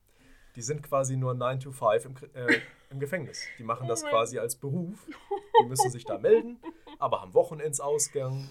Die 0.57 0.63
sind 0.63 0.83
quasi 0.83 1.17
nur 1.17 1.35
9 1.35 1.61
to 1.61 1.73
5 1.73 2.05
im, 2.05 2.17
äh, 2.35 2.61
im 2.91 3.01
Gefängnis. 3.01 3.45
Die 3.59 3.65
machen 3.65 3.87
Oh 3.87 3.89
das 3.89 4.05
quasi 4.05 4.39
als 4.39 4.57
Beruf. 4.57 5.07
Die 5.63 5.67
müssen 5.67 5.91
sich 5.91 6.05
da 6.05 6.19
melden, 6.19 6.61
aber 6.99 7.21
haben 7.21 7.35
Wochenendsausgang. 7.35 8.49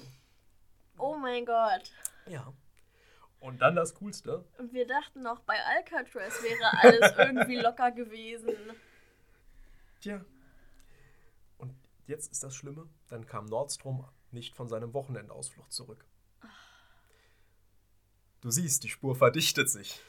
Oh 0.97 1.15
mein 1.15 1.45
Gott. 1.45 1.91
Ja. 2.27 2.53
Und 3.39 3.61
dann 3.61 3.75
das 3.75 3.93
Coolste. 3.95 4.45
Und 4.57 4.73
wir 4.73 4.87
dachten 4.87 5.21
noch, 5.21 5.41
bei 5.41 5.55
Alcatraz 5.63 6.41
wäre 6.41 6.71
alles 6.81 7.13
irgendwie 7.17 7.57
locker 7.57 7.91
gewesen. 7.91 8.55
Tja. 10.01 10.25
Und 11.57 11.73
jetzt 12.07 12.31
ist 12.31 12.43
das 12.43 12.55
Schlimme. 12.55 12.87
Dann 13.09 13.25
kam 13.25 13.45
Nordstrom 13.45 14.07
nicht 14.31 14.55
von 14.55 14.67
seinem 14.67 14.93
Wochenendausflug 14.93 15.71
zurück. 15.71 16.05
Du 18.41 18.51
siehst, 18.51 18.83
die 18.83 18.89
Spur 18.89 19.15
verdichtet 19.15 19.69
sich. 19.69 20.01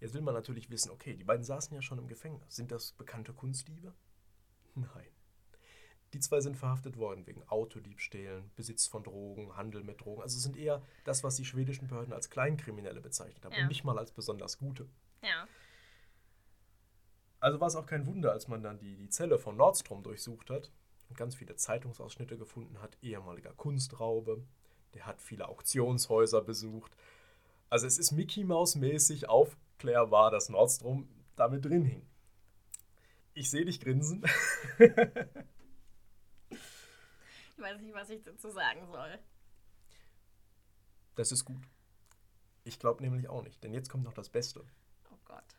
Jetzt 0.00 0.14
will 0.14 0.20
man 0.20 0.34
natürlich 0.34 0.70
wissen, 0.70 0.90
okay, 0.90 1.14
die 1.14 1.24
beiden 1.24 1.44
saßen 1.44 1.74
ja 1.74 1.80
schon 1.80 1.98
im 1.98 2.08
Gefängnis. 2.08 2.54
Sind 2.54 2.70
das 2.70 2.92
bekannte 2.92 3.32
Kunstdiebe? 3.32 3.94
Nein. 4.74 5.15
Die 6.12 6.20
zwei 6.20 6.40
sind 6.40 6.56
verhaftet 6.56 6.96
worden 6.96 7.26
wegen 7.26 7.42
Autodiebstählen, 7.48 8.50
Besitz 8.54 8.86
von 8.86 9.02
Drogen, 9.02 9.56
Handel 9.56 9.82
mit 9.82 10.00
Drogen. 10.00 10.22
Also 10.22 10.38
sind 10.38 10.56
eher 10.56 10.82
das, 11.04 11.24
was 11.24 11.36
die 11.36 11.44
schwedischen 11.44 11.88
Behörden 11.88 12.12
als 12.12 12.30
Kleinkriminelle 12.30 13.00
bezeichnet 13.00 13.44
haben 13.44 13.52
Ja. 13.52 13.62
und 13.62 13.68
nicht 13.68 13.84
mal 13.84 13.98
als 13.98 14.12
besonders 14.12 14.58
gute. 14.58 14.88
Ja. 15.22 15.46
Also 17.40 17.60
war 17.60 17.68
es 17.68 17.76
auch 17.76 17.86
kein 17.86 18.06
Wunder, 18.06 18.32
als 18.32 18.48
man 18.48 18.62
dann 18.62 18.78
die, 18.78 18.96
die 18.96 19.08
Zelle 19.08 19.38
von 19.38 19.56
Nordstrom 19.56 20.02
durchsucht 20.02 20.48
hat 20.50 20.70
und 21.08 21.16
ganz 21.18 21.34
viele 21.34 21.54
Zeitungsausschnitte 21.56 22.38
gefunden 22.38 22.80
hat, 22.80 22.96
ehemaliger 23.02 23.52
Kunstraube. 23.52 24.42
Der 24.94 25.06
hat 25.06 25.20
viele 25.20 25.48
Auktionshäuser 25.48 26.40
besucht. 26.40 26.96
Also 27.68 27.86
es 27.86 27.98
ist 27.98 28.12
Mickey 28.12 28.44
Mouse 28.44 28.76
mäßig 28.76 29.28
aufklärbar, 29.28 30.30
dass 30.30 30.48
Nordstrom 30.48 31.08
damit 31.34 31.64
drin 31.64 31.84
hing. 31.84 32.06
Ich 33.34 33.50
sehe 33.50 33.64
dich 33.66 33.80
grinsen. 33.80 34.24
Ich 37.56 37.62
weiß 37.62 37.80
nicht, 37.80 37.94
was 37.94 38.10
ich 38.10 38.22
dazu 38.22 38.50
sagen 38.50 38.86
soll. 38.90 39.18
Das 41.14 41.32
ist 41.32 41.44
gut. 41.44 41.62
Ich 42.64 42.78
glaube 42.78 43.02
nämlich 43.02 43.28
auch 43.28 43.42
nicht, 43.42 43.62
denn 43.64 43.72
jetzt 43.72 43.88
kommt 43.88 44.04
noch 44.04 44.12
das 44.12 44.28
Beste. 44.28 44.64
Oh 45.10 45.16
Gott. 45.24 45.56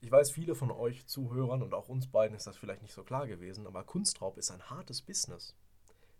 Ich 0.00 0.10
weiß, 0.10 0.30
viele 0.30 0.54
von 0.54 0.70
euch 0.70 1.06
Zuhörern 1.06 1.62
und 1.62 1.74
auch 1.74 1.88
uns 1.88 2.06
beiden 2.08 2.36
ist 2.36 2.46
das 2.46 2.56
vielleicht 2.56 2.82
nicht 2.82 2.94
so 2.94 3.02
klar 3.02 3.26
gewesen, 3.26 3.66
aber 3.66 3.84
Kunstraub 3.84 4.36
ist 4.36 4.50
ein 4.50 4.68
hartes 4.70 5.02
Business. 5.02 5.56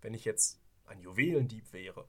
Wenn 0.01 0.15
ich 0.15 0.25
jetzt 0.25 0.61
ein 0.87 1.01
Juwelendieb 1.01 1.73
wäre, 1.73 2.09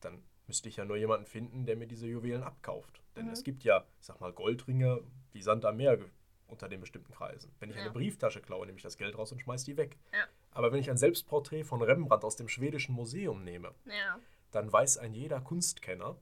dann 0.00 0.22
müsste 0.46 0.68
ich 0.68 0.76
ja 0.76 0.84
nur 0.84 0.96
jemanden 0.96 1.26
finden, 1.26 1.66
der 1.66 1.76
mir 1.76 1.86
diese 1.86 2.06
Juwelen 2.06 2.42
abkauft. 2.42 3.02
Denn 3.16 3.26
Mhm. 3.26 3.32
es 3.32 3.42
gibt 3.44 3.64
ja, 3.64 3.84
ich 4.00 4.06
sag 4.06 4.20
mal, 4.20 4.32
Goldringe 4.32 5.02
wie 5.32 5.42
Sand 5.42 5.64
am 5.64 5.76
Meer 5.76 5.98
unter 6.46 6.68
den 6.68 6.80
bestimmten 6.80 7.12
Kreisen. 7.12 7.52
Wenn 7.58 7.70
ich 7.70 7.76
Ja. 7.76 7.82
eine 7.82 7.90
Brieftasche 7.90 8.40
klaue, 8.40 8.66
nehme 8.66 8.76
ich 8.78 8.82
das 8.84 8.96
Geld 8.96 9.16
raus 9.18 9.32
und 9.32 9.40
schmeiß 9.40 9.64
die 9.64 9.76
weg. 9.76 9.96
Ja. 10.12 10.26
Aber 10.58 10.72
wenn 10.72 10.80
ich 10.80 10.90
ein 10.90 10.96
Selbstporträt 10.96 11.62
von 11.62 11.80
Rembrandt 11.82 12.24
aus 12.24 12.34
dem 12.34 12.48
schwedischen 12.48 12.92
Museum 12.92 13.44
nehme, 13.44 13.72
Ja. 13.84 14.18
dann 14.50 14.72
weiß 14.72 14.98
ein 14.98 15.14
jeder 15.14 15.40
Kunstkenner, 15.40 16.16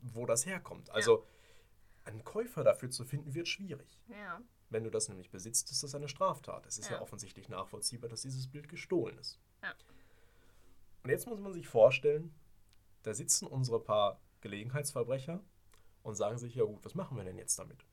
wo 0.00 0.26
das 0.26 0.44
herkommt. 0.44 0.90
Also 0.90 1.24
einen 2.04 2.24
Käufer 2.24 2.64
dafür 2.64 2.90
zu 2.90 3.04
finden, 3.04 3.34
wird 3.34 3.46
schwierig. 3.46 4.00
Ja. 4.08 4.40
Wenn 4.70 4.82
du 4.82 4.90
das 4.90 5.08
nämlich 5.08 5.30
besitzt, 5.30 5.70
ist 5.70 5.84
das 5.84 5.94
eine 5.94 6.08
Straftat. 6.08 6.66
Es 6.66 6.78
ist 6.78 6.90
ja, 6.90 6.96
Ja. 6.96 7.00
offensichtlich 7.02 7.48
nachvollziehbar, 7.48 8.10
dass 8.10 8.22
dieses 8.22 8.48
Bild 8.48 8.68
gestohlen 8.68 9.16
ist. 9.18 9.38
Ja. 9.62 9.72
Und 11.04 11.10
jetzt 11.10 11.28
muss 11.28 11.38
man 11.38 11.52
sich 11.52 11.68
vorstellen, 11.68 12.34
da 13.04 13.14
sitzen 13.14 13.46
unsere 13.46 13.78
paar 13.78 14.20
Gelegenheitsverbrecher 14.40 15.40
und 16.02 16.16
sagen 16.16 16.38
sich, 16.38 16.56
ja 16.56 16.64
gut, 16.64 16.84
was 16.84 16.96
machen 16.96 17.16
wir 17.16 17.22
denn 17.22 17.38
jetzt 17.38 17.56
damit? 17.56 17.86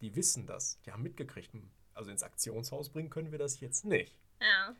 Die 0.00 0.16
wissen 0.16 0.44
das, 0.44 0.80
die 0.80 0.90
haben 0.90 1.04
mitgekriegt, 1.04 1.54
also 1.94 2.10
ins 2.10 2.24
Aktionshaus 2.24 2.90
bringen 2.90 3.10
können 3.10 3.30
wir 3.30 3.38
das 3.38 3.60
jetzt 3.60 3.84
nicht. 3.84 4.18
Ja. 4.40 4.74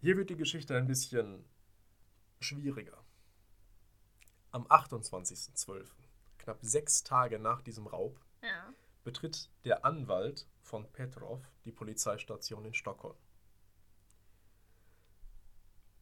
Hier 0.00 0.16
wird 0.16 0.30
die 0.30 0.36
Geschichte 0.36 0.76
ein 0.76 0.86
bisschen 0.86 1.44
schwieriger. 2.40 3.02
Am 4.50 4.66
28.12., 4.66 5.86
knapp 6.38 6.58
sechs 6.62 7.02
Tage 7.02 7.38
nach 7.38 7.62
diesem 7.62 7.86
Raub, 7.86 8.20
Ja. 8.42 8.72
betritt 9.04 9.50
der 9.64 9.84
Anwalt 9.84 10.46
von 10.62 10.90
Petrov 10.92 11.40
die 11.64 11.72
Polizeistation 11.72 12.64
in 12.64 12.74
Stockholm. 12.74 13.16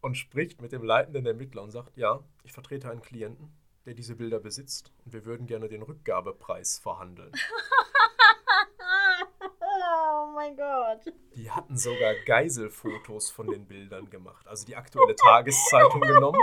und 0.01 0.17
spricht 0.19 0.61
mit 0.61 0.71
dem 0.73 0.83
leitenden 0.83 1.25
Ermittler 1.25 1.63
und 1.63 1.71
sagt, 1.71 1.97
ja, 1.97 2.23
ich 2.43 2.53
vertrete 2.53 2.91
einen 2.91 3.01
Klienten, 3.01 3.51
der 3.87 3.95
diese 3.95 4.17
Bilder 4.17 4.39
besitzt 4.39 4.93
und 5.07 5.15
wir 5.15 5.25
würden 5.25 5.47
gerne 5.47 5.67
den 5.67 5.81
Rückgabepreis 5.81 6.79
verhandeln. 6.79 7.33
oh 10.35 10.37
mein 10.37 10.57
Gott. 10.57 11.15
Die 11.35 11.51
hatten 11.51 11.77
sogar 11.77 12.15
Geiselfotos 12.27 13.31
von 13.31 13.47
den 13.47 13.67
Bildern 13.67 14.11
gemacht, 14.11 14.47
also 14.47 14.67
die 14.67 14.77
aktuelle 14.77 15.15
Tageszeitung 15.15 16.01
genommen, 16.01 16.41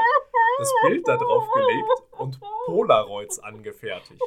das 0.57 0.73
Bild 0.83 1.07
da 1.07 1.17
drauf 1.17 1.47
gelegt 1.53 2.19
und 2.19 2.39
Polaroids 2.65 3.39
angefertigt. 3.39 4.21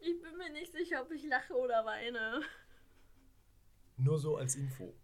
Ich 0.00 0.20
bin 0.22 0.36
mir 0.36 0.50
nicht 0.50 0.72
sicher, 0.72 1.02
ob 1.02 1.10
ich 1.10 1.24
lache 1.24 1.54
oder 1.54 1.84
weine. 1.84 2.42
Nur 3.96 4.18
so 4.18 4.36
als 4.36 4.54
Info. 4.54 4.94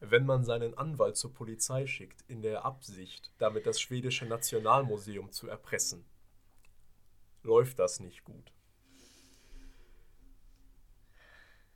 Wenn 0.00 0.26
man 0.26 0.44
seinen 0.44 0.76
Anwalt 0.76 1.16
zur 1.16 1.34
Polizei 1.34 1.86
schickt, 1.86 2.22
in 2.28 2.42
der 2.42 2.64
Absicht, 2.64 3.32
damit 3.38 3.66
das 3.66 3.80
schwedische 3.80 4.26
Nationalmuseum 4.26 5.32
zu 5.32 5.48
erpressen, 5.48 6.04
läuft 7.42 7.78
das 7.78 8.00
nicht 8.00 8.24
gut. 8.24 8.52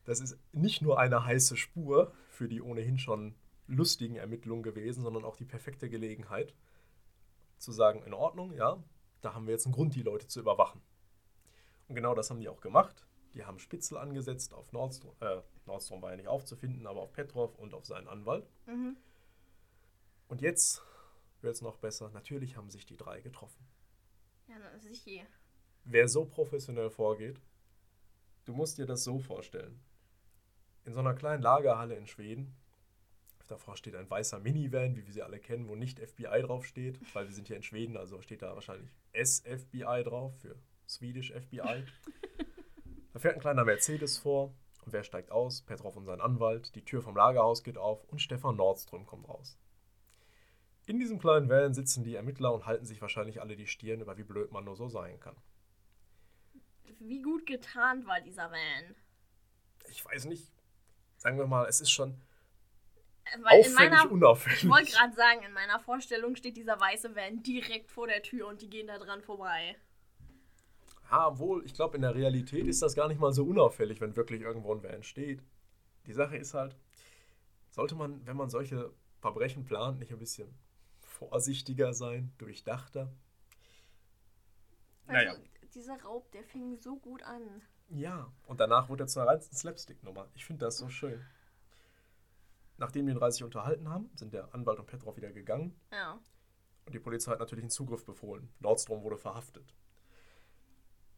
Das 0.04 0.20
ist 0.20 0.38
nicht 0.52 0.82
nur 0.82 0.98
eine 0.98 1.24
heiße 1.24 1.56
Spur 1.56 2.12
für 2.28 2.48
die 2.48 2.60
ohnehin 2.60 2.98
schon 2.98 3.34
lustigen 3.66 4.16
Ermittlungen 4.16 4.62
gewesen, 4.62 5.02
sondern 5.02 5.24
auch 5.24 5.36
die 5.36 5.44
perfekte 5.44 5.88
Gelegenheit 5.88 6.54
zu 7.58 7.72
sagen, 7.72 8.02
in 8.04 8.12
Ordnung, 8.12 8.52
ja, 8.52 8.82
da 9.20 9.34
haben 9.34 9.46
wir 9.46 9.52
jetzt 9.52 9.66
einen 9.66 9.74
Grund, 9.74 9.94
die 9.94 10.02
Leute 10.02 10.26
zu 10.26 10.40
überwachen. 10.40 10.82
Und 11.88 11.94
genau 11.94 12.14
das 12.14 12.30
haben 12.30 12.40
die 12.40 12.48
auch 12.48 12.60
gemacht. 12.60 13.06
Die 13.34 13.44
haben 13.44 13.58
Spitzel 13.58 13.96
angesetzt 13.96 14.52
auf 14.52 14.72
Nordstrom, 14.72 15.14
äh, 15.20 15.40
Nordstrom 15.66 16.02
war 16.02 16.10
ja 16.10 16.16
nicht 16.16 16.28
aufzufinden, 16.28 16.86
aber 16.86 17.00
auf 17.00 17.12
Petrov 17.12 17.54
und 17.58 17.72
auf 17.72 17.86
seinen 17.86 18.08
Anwalt. 18.08 18.50
Mhm. 18.66 18.96
Und 20.28 20.42
jetzt 20.42 20.82
wird 21.40 21.54
es 21.54 21.62
noch 21.62 21.76
besser. 21.76 22.10
Natürlich 22.10 22.56
haben 22.56 22.70
sich 22.70 22.84
die 22.84 22.96
drei 22.96 23.20
getroffen. 23.20 23.64
Ja, 24.48 24.56
na, 24.58 24.78
sicher. 24.78 25.26
Wer 25.84 26.08
so 26.08 26.24
professionell 26.24 26.90
vorgeht, 26.90 27.40
du 28.44 28.52
musst 28.52 28.78
dir 28.78 28.86
das 28.86 29.04
so 29.04 29.18
vorstellen. 29.18 29.80
In 30.84 30.94
so 30.94 31.00
einer 31.00 31.14
kleinen 31.14 31.42
Lagerhalle 31.42 31.94
in 31.94 32.06
Schweden, 32.06 32.54
davor 33.48 33.76
steht 33.76 33.94
ein 33.94 34.10
weißer 34.10 34.40
Minivan, 34.40 34.96
wie 34.96 35.06
wir 35.06 35.12
sie 35.12 35.22
alle 35.22 35.38
kennen, 35.38 35.68
wo 35.68 35.76
nicht 35.76 36.00
FBI 36.00 36.42
draufsteht, 36.42 36.98
weil 37.14 37.26
wir 37.26 37.34
sind 37.34 37.46
hier 37.46 37.56
in 37.56 37.62
Schweden, 37.62 37.96
also 37.96 38.20
steht 38.20 38.42
da 38.42 38.54
wahrscheinlich 38.54 38.90
SFBI 39.12 40.02
drauf 40.02 40.34
für 40.40 40.56
Swedish 40.88 41.32
FBI. 41.32 41.84
da 43.12 43.18
fährt 43.18 43.34
ein 43.34 43.40
kleiner 43.40 43.64
Mercedes 43.64 44.18
vor 44.18 44.54
und 44.84 44.92
wer 44.92 45.04
steigt 45.04 45.30
aus? 45.30 45.62
Petrov 45.62 45.96
und 45.96 46.04
sein 46.04 46.20
Anwalt. 46.20 46.74
Die 46.74 46.84
Tür 46.84 47.02
vom 47.02 47.16
Lagerhaus 47.16 47.62
geht 47.62 47.78
auf 47.78 48.04
und 48.04 48.20
Stefan 48.20 48.56
Nordström 48.56 49.06
kommt 49.06 49.28
raus. 49.28 49.56
In 50.86 50.98
diesem 50.98 51.20
kleinen 51.20 51.48
Van 51.48 51.74
sitzen 51.74 52.02
die 52.02 52.16
Ermittler 52.16 52.52
und 52.52 52.66
halten 52.66 52.84
sich 52.84 53.00
wahrscheinlich 53.00 53.40
alle 53.40 53.54
die 53.54 53.68
Stirn 53.68 54.00
über 54.00 54.18
wie 54.18 54.24
blöd 54.24 54.50
man 54.50 54.64
nur 54.64 54.74
so 54.74 54.88
sein 54.88 55.20
kann. 55.20 55.36
Wie 56.98 57.22
gut 57.22 57.46
getarnt 57.46 58.06
war 58.06 58.20
dieser 58.20 58.50
Van? 58.50 58.96
Ich 59.88 60.04
weiß 60.04 60.24
nicht, 60.24 60.50
sagen 61.22 61.38
wir 61.38 61.46
mal, 61.46 61.66
es 61.68 61.80
ist 61.80 61.90
schon 61.90 62.20
Weil 63.40 63.60
in 63.60 63.66
auffällig 63.66 63.90
meiner, 63.90 64.10
unauffällig. 64.10 64.64
ich 64.64 64.68
wollte 64.68 64.90
gerade 64.90 65.14
sagen, 65.14 65.42
in 65.46 65.52
meiner 65.52 65.78
Vorstellung 65.78 66.34
steht 66.34 66.56
dieser 66.56 66.78
weiße 66.80 67.14
Van 67.14 67.42
direkt 67.42 67.90
vor 67.92 68.08
der 68.08 68.22
Tür 68.22 68.48
und 68.48 68.60
die 68.60 68.68
gehen 68.68 68.88
da 68.88 68.98
dran 68.98 69.22
vorbei. 69.22 69.76
Ja, 71.10 71.28
obwohl, 71.28 71.64
ich 71.64 71.74
glaube, 71.74 71.96
in 71.96 72.02
der 72.02 72.14
Realität 72.14 72.66
ist 72.66 72.82
das 72.82 72.94
gar 72.94 73.06
nicht 73.06 73.20
mal 73.20 73.32
so 73.32 73.44
unauffällig, 73.44 74.00
wenn 74.00 74.16
wirklich 74.16 74.42
irgendwo 74.42 74.74
ein 74.74 74.82
Van 74.82 75.02
steht. 75.04 75.42
Die 76.06 76.12
Sache 76.12 76.36
ist 76.36 76.54
halt, 76.54 76.74
sollte 77.70 77.94
man, 77.94 78.26
wenn 78.26 78.36
man 78.36 78.50
solche 78.50 78.92
Verbrechen 79.20 79.64
plant, 79.64 80.00
nicht 80.00 80.10
ein 80.10 80.18
bisschen 80.18 80.52
vorsichtiger 81.02 81.94
sein, 81.94 82.32
durchdachter? 82.38 83.12
Also, 85.06 85.40
dieser 85.74 86.00
Raub, 86.02 86.32
der 86.32 86.42
fing 86.42 86.76
so 86.78 86.96
gut 86.96 87.22
an. 87.22 87.62
Ja, 87.94 88.32
und 88.46 88.58
danach 88.60 88.88
wurde 88.88 89.04
er 89.04 89.06
zur 89.06 89.24
reinsten 89.24 89.54
Slapstick-Nummer. 89.56 90.28
Ich 90.34 90.46
finde 90.46 90.64
das 90.64 90.78
so 90.78 90.88
schön. 90.88 91.22
Nachdem 92.78 93.06
die 93.06 93.12
drei 93.14 93.30
sich 93.30 93.44
unterhalten 93.44 93.88
haben, 93.88 94.10
sind 94.14 94.32
der 94.32 94.54
Anwalt 94.54 94.78
und 94.78 94.86
Petrov 94.86 95.16
wieder 95.16 95.30
gegangen 95.30 95.78
Ja. 95.92 96.18
und 96.86 96.94
die 96.94 96.98
Polizei 96.98 97.32
hat 97.32 97.40
natürlich 97.40 97.64
einen 97.64 97.70
Zugriff 97.70 98.04
befohlen. 98.04 98.48
Nordstrom 98.60 99.02
wurde 99.02 99.18
verhaftet. 99.18 99.74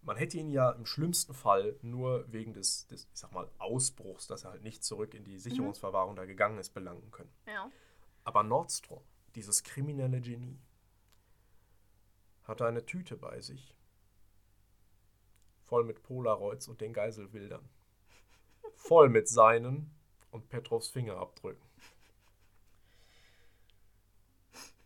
Man 0.03 0.17
hätte 0.17 0.37
ihn 0.37 0.51
ja 0.51 0.71
im 0.73 0.85
schlimmsten 0.85 1.33
Fall 1.33 1.77
nur 1.81 2.31
wegen 2.31 2.53
des, 2.53 2.87
des 2.89 3.05
ich 3.05 3.19
sag 3.21 3.33
mal, 3.33 3.49
Ausbruchs, 3.59 4.27
dass 4.27 4.45
er 4.45 4.51
halt 4.51 4.63
nicht 4.63 4.85
zurück 4.85 5.15
in 5.15 5.25
die 5.25 5.39
Sicherungsverwahrung 5.39 6.17
da 6.17 6.27
gegangen 6.27 6.59
ist, 6.59 6.75
belangen 6.75 7.11
können. 7.11 7.33
Ja. 7.47 7.71
Aber 8.25 8.43
Nordstrom, 8.43 9.03
dieses 9.37 9.63
kriminelle 9.63 10.21
Genie, 10.21 10.59
hatte 12.43 12.67
eine 12.67 12.85
Tüte 12.85 13.17
bei 13.17 13.41
sich, 13.41 13.75
voll 15.65 15.85
mit 15.85 16.03
Polaroids 16.03 16.69
und 16.69 16.81
den 16.81 16.93
Geiselbildern. 16.93 17.69
Voll 18.77 19.09
mit 19.09 19.29
seinen 19.29 19.91
und 20.31 20.49
Petrovs 20.49 20.89
Fingerabdrücken. 20.89 21.65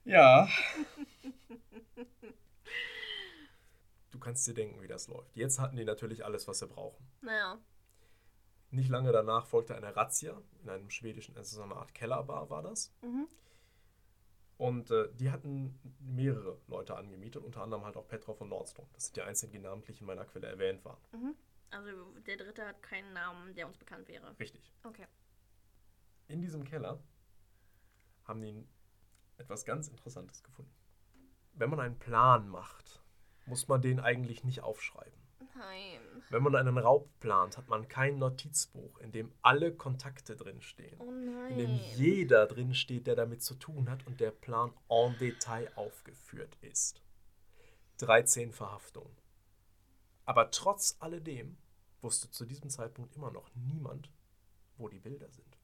Ja. 0.05 0.49
Du 4.11 4.19
kannst 4.19 4.47
dir 4.47 4.55
denken, 4.55 4.81
wie 4.83 4.89
das 4.89 5.09
läuft. 5.09 5.37
Jetzt 5.37 5.59
hatten 5.59 5.77
die 5.77 5.85
natürlich 5.85 6.25
alles, 6.25 6.49
was 6.49 6.61
sie 6.61 6.67
brauchen. 6.67 7.07
Naja. 7.21 7.59
Nicht 8.71 8.89
lange 8.89 9.13
danach 9.13 9.47
folgte 9.47 9.75
eine 9.75 9.95
Razzia 9.97 10.41
in 10.63 10.69
einem 10.69 10.91
schwedischen, 10.91 11.37
also 11.37 11.57
so 11.57 11.63
eine 11.63 11.77
Art 11.77 11.95
Kellerbar 11.95 12.51
war 12.51 12.63
das. 12.63 12.93
Mhm. 13.03 13.29
Und 14.59 14.91
äh, 14.91 15.09
die 15.15 15.31
hatten 15.31 15.79
mehrere 16.01 16.59
Leute 16.67 16.97
angemietet, 16.97 17.45
unter 17.45 17.63
anderem 17.63 17.85
halt 17.85 17.97
auch 17.97 18.09
Petrov 18.09 18.41
und 18.41 18.49
Nordstrom. 18.49 18.89
Das 18.93 19.07
sind 19.07 19.17
die 19.17 19.23
einzigen, 19.23 19.53
die 19.53 19.61
namentlich 19.61 20.01
in 20.01 20.07
meiner 20.07 20.25
Quelle 20.25 20.49
erwähnt 20.49 20.85
waren. 20.85 20.99
Also 21.71 22.13
der 22.27 22.37
dritte 22.37 22.67
hat 22.67 22.83
keinen 22.83 23.13
Namen, 23.13 23.55
der 23.55 23.69
uns 23.69 23.79
bekannt 23.79 24.09
wäre. 24.09 24.35
Richtig. 24.41 24.73
Okay. 24.83 25.07
In 26.27 26.41
diesem 26.41 26.65
Keller 26.65 26.99
haben 28.25 28.41
die 28.41 28.67
etwas 29.39 29.65
ganz 29.65 29.89
Interessantes 29.89 30.43
gefunden. 30.43 30.75
Wenn 31.55 31.71
man 31.71 31.81
einen 31.81 31.99
Plan 31.99 32.49
macht, 32.49 33.01
muss 33.47 33.69
man 33.69 33.81
den 33.81 34.01
eigentlich 34.01 34.45
nicht 34.45 34.63
aufschreiben. 34.63 35.28
Nein. 35.59 36.23
Wenn 36.31 36.43
man 36.43 36.55
einen 36.55 36.79
Raub 36.79 37.09
plant, 37.21 37.57
hat 37.57 37.69
man 37.69 37.89
kein 37.89 38.19
Notizbuch, 38.19 38.99
in 38.99 39.13
dem 39.13 39.33
alle 39.43 39.75
Kontakte 39.75 40.37
drinstehen. 40.37 41.01
Oh 41.01 41.11
in 41.49 41.59
dem 41.59 41.73
nein. 41.73 41.81
jeder 41.97 42.47
drin 42.47 42.75
steht, 42.75 43.07
der 43.07 43.17
damit 43.17 43.43
zu 43.43 43.55
tun 43.55 43.91
hat 43.91 44.07
und 44.07 44.21
der 44.21 44.31
Plan 44.31 44.73
en 44.89 45.19
Detail 45.19 45.71
aufgeführt 45.75 46.57
ist. 46.61 47.03
13 47.99 48.53
Verhaftungen. 48.53 49.17
Aber 50.25 50.51
trotz 50.51 50.97
alledem 51.01 51.57
wusste 52.03 52.31
zu 52.31 52.45
diesem 52.45 52.71
Zeitpunkt 52.71 53.17
immer 53.17 53.31
noch 53.31 53.51
niemand, 53.55 54.11
wo 54.77 54.89
die 54.89 55.01
Bilder 55.01 55.29
sind. 55.31 55.57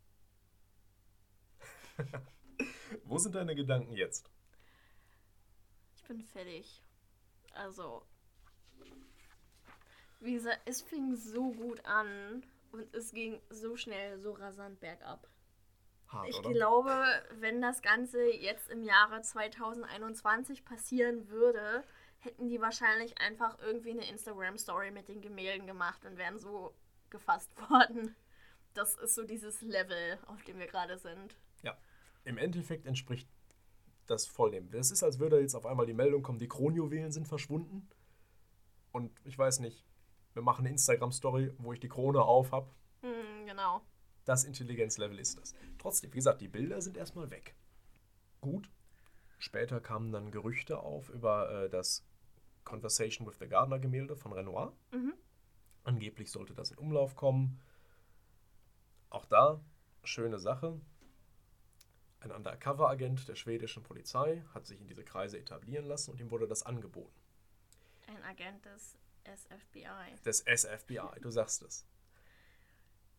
wo 3.04 3.18
sind 3.18 3.35
deine 3.35 3.54
Gedanken 3.54 3.92
jetzt? 3.92 4.30
Ich 5.96 6.04
bin 6.04 6.22
fertig. 6.22 6.83
Also. 7.52 8.04
Wie 10.24 10.34
gesagt, 10.34 10.60
es 10.64 10.80
fing 10.80 11.14
so 11.16 11.52
gut 11.52 11.84
an 11.84 12.42
und 12.72 12.94
es 12.94 13.12
ging 13.12 13.40
so 13.50 13.76
schnell, 13.76 14.18
so 14.18 14.32
rasant 14.32 14.80
bergab. 14.80 15.28
Hart, 16.08 16.28
Ich 16.28 16.38
oder? 16.38 16.50
glaube, 16.52 17.04
wenn 17.40 17.60
das 17.60 17.82
Ganze 17.82 18.24
jetzt 18.32 18.70
im 18.70 18.82
Jahre 18.82 19.20
2021 19.20 20.64
passieren 20.64 21.28
würde, 21.28 21.84
hätten 22.18 22.48
die 22.48 22.60
wahrscheinlich 22.60 23.18
einfach 23.18 23.58
irgendwie 23.60 23.90
eine 23.90 24.08
Instagram-Story 24.08 24.90
mit 24.90 25.08
den 25.08 25.20
Gemälden 25.20 25.66
gemacht 25.66 26.04
und 26.06 26.16
wären 26.16 26.38
so 26.38 26.74
gefasst 27.10 27.50
worden. 27.70 28.16
Das 28.72 28.96
ist 28.96 29.14
so 29.14 29.24
dieses 29.24 29.60
Level, 29.60 30.18
auf 30.26 30.42
dem 30.44 30.58
wir 30.58 30.66
gerade 30.66 30.98
sind. 30.98 31.37
Ja, 31.62 31.76
im 32.24 32.38
Endeffekt 32.38 32.87
entspricht 32.87 33.28
das 34.06 34.26
voll 34.26 34.50
dem. 34.52 34.70
Das 34.70 34.90
ist, 34.90 35.02
als 35.02 35.18
würde 35.18 35.40
jetzt 35.40 35.54
auf 35.54 35.66
einmal 35.66 35.87
die 35.87 35.94
Meldung 35.94 36.22
kommen, 36.22 36.38
die 36.38 36.48
Kronjuwelen 36.48 37.12
sind 37.12 37.28
verschwunden. 37.28 37.88
Und 38.90 39.12
ich 39.24 39.37
weiß 39.38 39.60
nicht, 39.60 39.84
wir 40.35 40.42
machen 40.42 40.62
eine 40.62 40.70
Instagram-Story, 40.70 41.55
wo 41.59 41.73
ich 41.73 41.81
die 41.81 41.88
Krone 41.88 42.23
auf 42.23 42.53
habe. 42.53 42.70
Hm, 43.01 43.47
genau. 43.47 43.81
Das 44.25 44.44
Intelligenzlevel 44.44 45.18
ist 45.18 45.38
das. 45.38 45.55
Trotzdem, 45.79 46.12
wie 46.12 46.16
gesagt, 46.16 46.40
die 46.40 46.49
Bilder 46.49 46.81
sind 46.81 46.97
erstmal 46.97 47.31
weg. 47.31 47.55
Gut. 48.40 48.70
Später 49.38 49.81
kamen 49.81 50.12
dann 50.12 50.31
Gerüchte 50.31 50.81
auf 50.81 51.09
über 51.11 51.51
äh, 51.51 51.70
das 51.70 52.05
Conversation 52.64 53.27
with 53.27 53.38
the 53.38 53.49
Gardener 53.49 53.79
Gemälde 53.79 54.16
von 54.16 54.33
Renoir. 54.33 54.73
Mhm. 54.90 55.14
Angeblich 55.85 56.31
sollte 56.31 56.55
das 56.55 56.70
in 56.70 56.79
Umlauf 56.79 57.14
kommen. 57.14 57.61
Auch 59.11 59.27
da, 59.27 59.61
schöne 60.03 60.38
Sache. 60.38 60.81
Ein 62.20 62.33
Undercover-Agent 62.33 63.29
der 63.29 63.35
schwedischen 63.35 63.83
Polizei 63.83 64.42
hat 64.55 64.66
sich 64.66 64.81
in 64.81 64.87
diese 64.87 65.05
Kreise 65.05 65.38
etablieren 65.38 65.85
lassen 65.85 66.11
und 66.11 66.20
ihm 66.20 66.31
wurde 66.31 66.49
das 66.49 66.62
angeboten. 66.62 67.14
Ein 68.07 68.23
Agent 68.23 68.64
des 68.64 68.97
SFBI. 69.24 70.22
Des 70.24 70.40
SFBI, 70.40 71.20
du 71.20 71.30
sagst 71.30 71.62
es. 71.62 71.87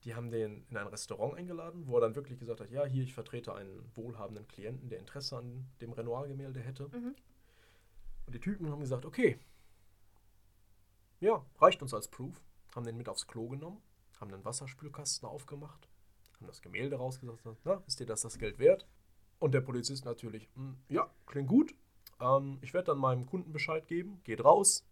Die 0.03 0.13
haben 0.13 0.29
den 0.29 0.65
in 0.69 0.77
ein 0.77 0.87
Restaurant 0.87 1.35
eingeladen, 1.35 1.87
wo 1.87 1.97
er 1.97 2.01
dann 2.01 2.15
wirklich 2.15 2.39
gesagt 2.39 2.61
hat, 2.61 2.69
ja, 2.69 2.85
hier, 2.85 3.03
ich 3.03 3.13
vertrete 3.13 3.55
einen 3.55 3.91
wohlhabenden 3.95 4.47
Klienten, 4.47 4.89
der 4.89 4.99
Interesse 4.99 5.37
an 5.37 5.67
dem 5.81 5.93
Renoir-Gemälde 5.93 6.59
hätte. 6.59 6.87
Mhm. 6.89 7.15
Und 8.27 8.35
die 8.35 8.39
Typen 8.39 8.69
haben 8.69 8.81
gesagt, 8.81 9.05
okay, 9.05 9.39
ja, 11.19 11.43
reicht 11.59 11.81
uns 11.81 11.93
als 11.93 12.07
Proof. 12.07 12.39
Haben 12.75 12.85
den 12.85 12.97
mit 12.97 13.09
aufs 13.09 13.25
Klo 13.25 13.47
genommen, 13.47 13.81
haben 14.19 14.33
einen 14.33 14.43
Wasserspülkasten 14.45 15.27
aufgemacht, 15.27 15.87
haben 16.35 16.47
das 16.47 16.61
Gemälde 16.61 16.97
rausgesagt, 16.97 17.61
na, 17.63 17.81
ist 17.87 17.99
dir 17.99 18.05
das 18.05 18.21
das 18.21 18.37
Geld 18.37 18.59
wert? 18.59 18.85
Und 19.39 19.53
der 19.53 19.61
Polizist 19.61 20.05
natürlich, 20.05 20.49
"Hm, 20.55 20.77
ja, 20.89 21.09
klingt 21.25 21.47
gut. 21.49 21.73
Ähm, 22.19 22.57
ich 22.61 22.73
werde 22.73 22.87
dann 22.87 22.97
meinem 22.97 23.25
Kunden 23.25 23.53
Bescheid 23.53 23.87
geben, 23.87 24.21
geht 24.23 24.43
raus. 24.43 24.85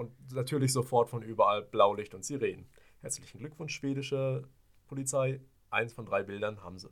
Und 0.00 0.32
natürlich 0.32 0.72
sofort 0.72 1.10
von 1.10 1.20
überall 1.20 1.60
Blaulicht 1.60 2.14
und 2.14 2.24
Sirenen. 2.24 2.66
Herzlichen 3.02 3.36
Glückwunsch, 3.38 3.74
schwedische 3.74 4.48
Polizei. 4.86 5.42
Eins 5.68 5.92
von 5.92 6.06
drei 6.06 6.22
Bildern 6.22 6.62
haben 6.62 6.78
sie. 6.78 6.88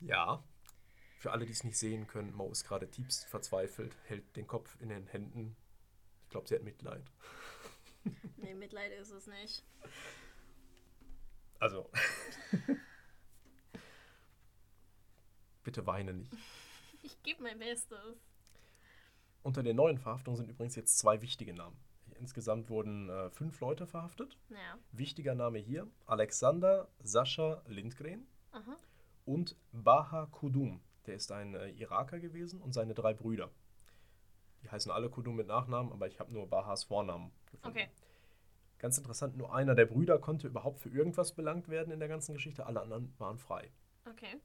Ja. 0.00 0.44
Für 1.16 1.30
alle, 1.30 1.46
die 1.46 1.52
es 1.52 1.64
nicht 1.64 1.78
sehen 1.78 2.06
können, 2.06 2.34
Mo 2.34 2.50
ist 2.50 2.64
gerade 2.64 2.90
tiefst 2.90 3.24
verzweifelt, 3.24 3.96
hält 4.04 4.36
den 4.36 4.46
Kopf 4.46 4.76
in 4.82 4.90
den 4.90 5.06
Händen. 5.06 5.56
Ich 6.24 6.28
glaube, 6.28 6.46
sie 6.46 6.54
hat 6.54 6.62
Mitleid. 6.62 7.10
Nee, 8.36 8.52
Mitleid 8.52 8.92
ist 9.00 9.12
es 9.12 9.26
nicht. 9.28 9.64
Also. 11.58 11.88
Bitte 15.62 15.86
weine 15.86 16.12
nicht. 16.12 16.36
Ich 17.02 17.22
gebe 17.22 17.44
mein 17.44 17.58
Bestes. 17.58 18.18
Unter 19.42 19.62
den 19.62 19.76
neuen 19.76 19.96
Verhaftungen 19.96 20.36
sind 20.36 20.50
übrigens 20.50 20.76
jetzt 20.76 20.98
zwei 20.98 21.22
wichtige 21.22 21.54
Namen. 21.54 21.78
Insgesamt 22.18 22.70
wurden 22.70 23.08
äh, 23.08 23.30
fünf 23.30 23.60
Leute 23.60 23.86
verhaftet. 23.86 24.38
Ja. 24.50 24.78
Wichtiger 24.92 25.34
Name 25.34 25.58
hier: 25.58 25.86
Alexander 26.06 26.88
Sascha 27.02 27.62
Lindgren 27.66 28.26
Aha. 28.52 28.76
und 29.24 29.56
Baha 29.72 30.26
Kudum. 30.26 30.80
Der 31.06 31.16
ist 31.16 31.32
ein 31.32 31.54
äh, 31.54 31.70
Iraker 31.70 32.20
gewesen 32.20 32.60
und 32.60 32.72
seine 32.72 32.94
drei 32.94 33.12
Brüder. 33.12 33.50
Die 34.62 34.70
heißen 34.70 34.92
alle 34.92 35.10
Kudum 35.10 35.36
mit 35.36 35.48
Nachnamen, 35.48 35.92
aber 35.92 36.06
ich 36.06 36.20
habe 36.20 36.32
nur 36.32 36.46
Bahas 36.48 36.84
Vornamen 36.84 37.32
gefunden. 37.50 37.76
Okay. 37.76 37.88
Ganz 38.78 38.98
interessant, 38.98 39.36
nur 39.36 39.54
einer 39.54 39.74
der 39.74 39.86
Brüder 39.86 40.18
konnte 40.18 40.48
überhaupt 40.48 40.80
für 40.80 40.88
irgendwas 40.88 41.32
belangt 41.32 41.68
werden 41.68 41.92
in 41.92 42.00
der 42.00 42.08
ganzen 42.08 42.32
Geschichte, 42.34 42.66
alle 42.66 42.80
anderen 42.80 43.14
waren 43.18 43.38
frei. 43.38 43.70
Okay. 44.10 44.40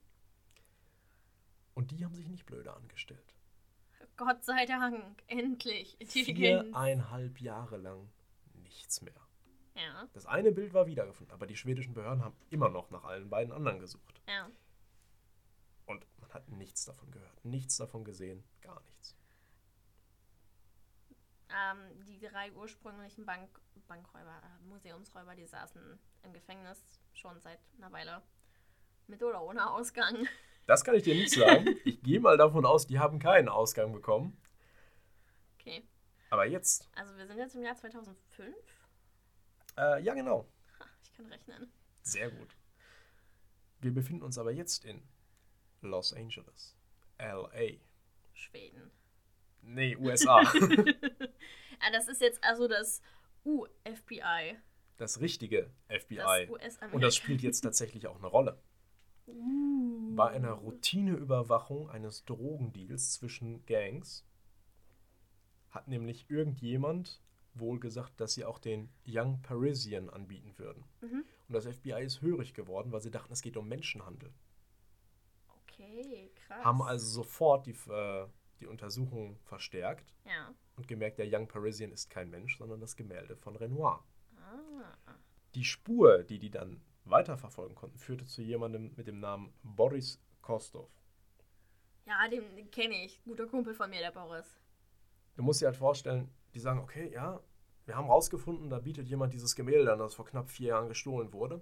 Und 1.73 1.91
die 1.91 2.05
haben 2.05 2.13
sich 2.13 2.27
nicht 2.27 2.45
blöde 2.45 2.73
angestellt. 2.73 3.36
Gott 4.17 4.43
sei 4.43 4.65
Dank. 4.65 5.23
Endlich. 5.27 5.99
Intelligenz. 6.01 6.63
Viereinhalb 6.67 7.39
Jahre 7.39 7.77
lang 7.77 8.09
nichts 8.63 9.01
mehr. 9.01 9.13
Ja. 9.75 10.07
Das 10.13 10.25
eine 10.25 10.51
Bild 10.51 10.73
war 10.73 10.87
wiedergefunden, 10.87 11.33
aber 11.33 11.45
die 11.45 11.55
schwedischen 11.55 11.93
Behörden 11.93 12.23
haben 12.23 12.35
immer 12.49 12.69
noch 12.69 12.89
nach 12.89 13.03
allen 13.03 13.29
beiden 13.29 13.53
anderen 13.53 13.79
gesucht. 13.79 14.21
Ja. 14.27 14.49
Und 15.85 16.05
man 16.19 16.33
hat 16.33 16.49
nichts 16.49 16.85
davon 16.85 17.11
gehört, 17.11 17.45
nichts 17.45 17.77
davon 17.77 18.03
gesehen, 18.03 18.43
gar 18.61 18.81
nichts. 18.81 19.15
Ähm, 21.49 22.05
die 22.05 22.19
drei 22.19 22.51
ursprünglichen 22.53 23.25
Bank 23.25 23.49
Bankräuber, 23.87 24.41
äh, 24.43 24.65
Museumsräuber, 24.65 25.35
die 25.35 25.45
saßen 25.45 25.99
im 26.23 26.33
Gefängnis 26.33 26.99
schon 27.13 27.39
seit 27.39 27.59
einer 27.77 27.91
Weile. 27.91 28.21
Mit 29.07 29.23
oder 29.23 29.41
ohne 29.41 29.69
Ausgang. 29.69 30.27
Das 30.67 30.83
kann 30.83 30.95
ich 30.95 31.03
dir 31.03 31.15
nicht 31.15 31.31
sagen. 31.31 31.75
Ich 31.85 32.01
gehe 32.03 32.19
mal 32.19 32.37
davon 32.37 32.65
aus, 32.65 32.85
die 32.87 32.99
haben 32.99 33.19
keinen 33.19 33.49
Ausgang 33.49 33.91
bekommen. 33.93 34.37
Okay. 35.59 35.83
Aber 36.29 36.45
jetzt, 36.45 36.89
Also 36.95 37.15
wir 37.17 37.25
sind 37.25 37.37
jetzt 37.37 37.55
im 37.55 37.63
Jahr 37.63 37.75
2005. 37.75 38.55
äh, 39.77 40.03
ja 40.03 40.13
genau, 40.13 40.45
ich 41.03 41.13
kann 41.13 41.25
rechnen. 41.27 41.71
sehr 42.01 42.29
gut. 42.29 42.55
Wir 43.79 43.93
befinden 43.93 44.23
uns 44.23 44.37
aber 44.37 44.51
jetzt 44.51 44.85
in 44.85 45.01
Los 45.81 46.13
Angeles, 46.13 46.75
LA. 47.19 47.77
Schweden. 48.33 48.91
Nee, 49.61 49.95
USA. 49.95 50.39
ah, 51.79 51.91
das 51.91 52.07
ist 52.07 52.21
jetzt 52.21 52.43
also 52.43 52.67
das 52.67 53.01
U-FBI. 53.45 54.57
Das 54.97 55.21
richtige 55.21 55.71
Das 55.87 56.03
FBI. 56.03 56.49
US-Amerika. 56.49 56.95
Und 56.95 57.01
das 57.01 57.15
spielt 57.15 57.41
jetzt 57.41 57.61
tatsächlich 57.61 58.07
auch 58.07 58.17
eine 58.17 58.27
Rolle. 58.27 58.61
Bei 60.15 60.29
einer 60.29 60.51
Routineüberwachung 60.53 61.89
eines 61.89 62.25
Drogendeals 62.25 63.13
zwischen 63.13 63.65
Gangs 63.65 64.25
hat 65.69 65.87
nämlich 65.87 66.29
irgendjemand 66.29 67.21
wohl 67.53 67.79
gesagt, 67.79 68.19
dass 68.21 68.33
sie 68.33 68.45
auch 68.45 68.59
den 68.59 68.89
Young 69.05 69.41
Parisian 69.41 70.09
anbieten 70.09 70.57
würden. 70.57 70.85
Mhm. 71.01 71.25
Und 71.47 71.53
das 71.53 71.65
FBI 71.65 72.03
ist 72.03 72.21
hörig 72.21 72.53
geworden, 72.53 72.91
weil 72.91 73.01
sie 73.01 73.11
dachten, 73.11 73.33
es 73.33 73.41
geht 73.41 73.57
um 73.57 73.67
Menschenhandel. 73.67 74.31
Okay, 75.63 76.31
krass. 76.35 76.63
Haben 76.63 76.81
also 76.81 77.05
sofort 77.05 77.65
die, 77.65 77.75
äh, 77.89 78.27
die 78.59 78.67
Untersuchung 78.67 79.37
verstärkt 79.43 80.13
Ja. 80.25 80.53
und 80.77 80.87
gemerkt, 80.87 81.19
der 81.19 81.27
Young 81.29 81.47
Parisian 81.47 81.91
ist 81.91 82.09
kein 82.09 82.29
Mensch, 82.29 82.57
sondern 82.57 82.79
das 82.79 82.95
Gemälde 82.95 83.35
von 83.35 83.55
Renoir. 83.55 84.03
Ah. 84.37 85.15
Die 85.55 85.63
Spur, 85.65 86.23
die 86.23 86.39
die 86.39 86.49
dann 86.49 86.81
weiterverfolgen 87.09 87.75
konnten, 87.75 87.97
führte 87.97 88.25
zu 88.25 88.41
jemandem 88.41 88.93
mit 88.95 89.07
dem 89.07 89.19
Namen 89.19 89.53
Boris 89.63 90.21
Kostov. 90.41 90.89
Ja, 92.05 92.27
den, 92.29 92.71
kenne 92.71 93.03
ich. 93.05 93.21
Guter 93.23 93.47
Kumpel 93.47 93.73
von 93.73 93.89
mir, 93.89 93.99
der 93.99 94.11
Boris. 94.11 94.57
Du 95.35 95.43
musst 95.43 95.61
dir 95.61 95.67
halt 95.67 95.75
vorstellen, 95.75 96.31
die 96.53 96.59
sagen, 96.59 96.79
okay, 96.79 97.11
ja, 97.11 97.41
wir 97.85 97.95
haben 97.95 98.07
rausgefunden, 98.07 98.69
da 98.69 98.79
bietet 98.79 99.07
jemand 99.07 99.33
dieses 99.33 99.55
Gemälde 99.55 99.91
an, 99.91 99.99
das 99.99 100.15
vor 100.15 100.25
knapp 100.25 100.49
vier 100.49 100.69
Jahren 100.69 100.89
gestohlen 100.89 101.31
wurde. 101.33 101.61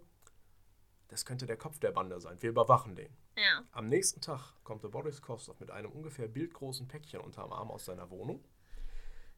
Das 1.08 1.26
könnte 1.26 1.46
der 1.46 1.58
Kopf 1.58 1.80
der 1.80 1.92
Bande 1.92 2.20
sein. 2.20 2.42
Wir 2.42 2.50
überwachen 2.50 2.96
den. 2.96 3.16
Ja. 3.36 3.64
Am 3.72 3.90
nächsten 3.90 4.22
Tag 4.22 4.54
kommt 4.64 4.84
der 4.84 4.90
Boris 4.90 5.22
Kostov 5.22 5.60
mit 5.60 5.70
einem 5.72 5.92
ungefähr 5.92 6.28
bildgroßen 6.28 6.88
Päckchen 6.88 7.22
unterm 7.22 7.52
Arm 7.52 7.70
aus 7.70 7.86
seiner 7.86 8.10
Wohnung, 8.10 8.44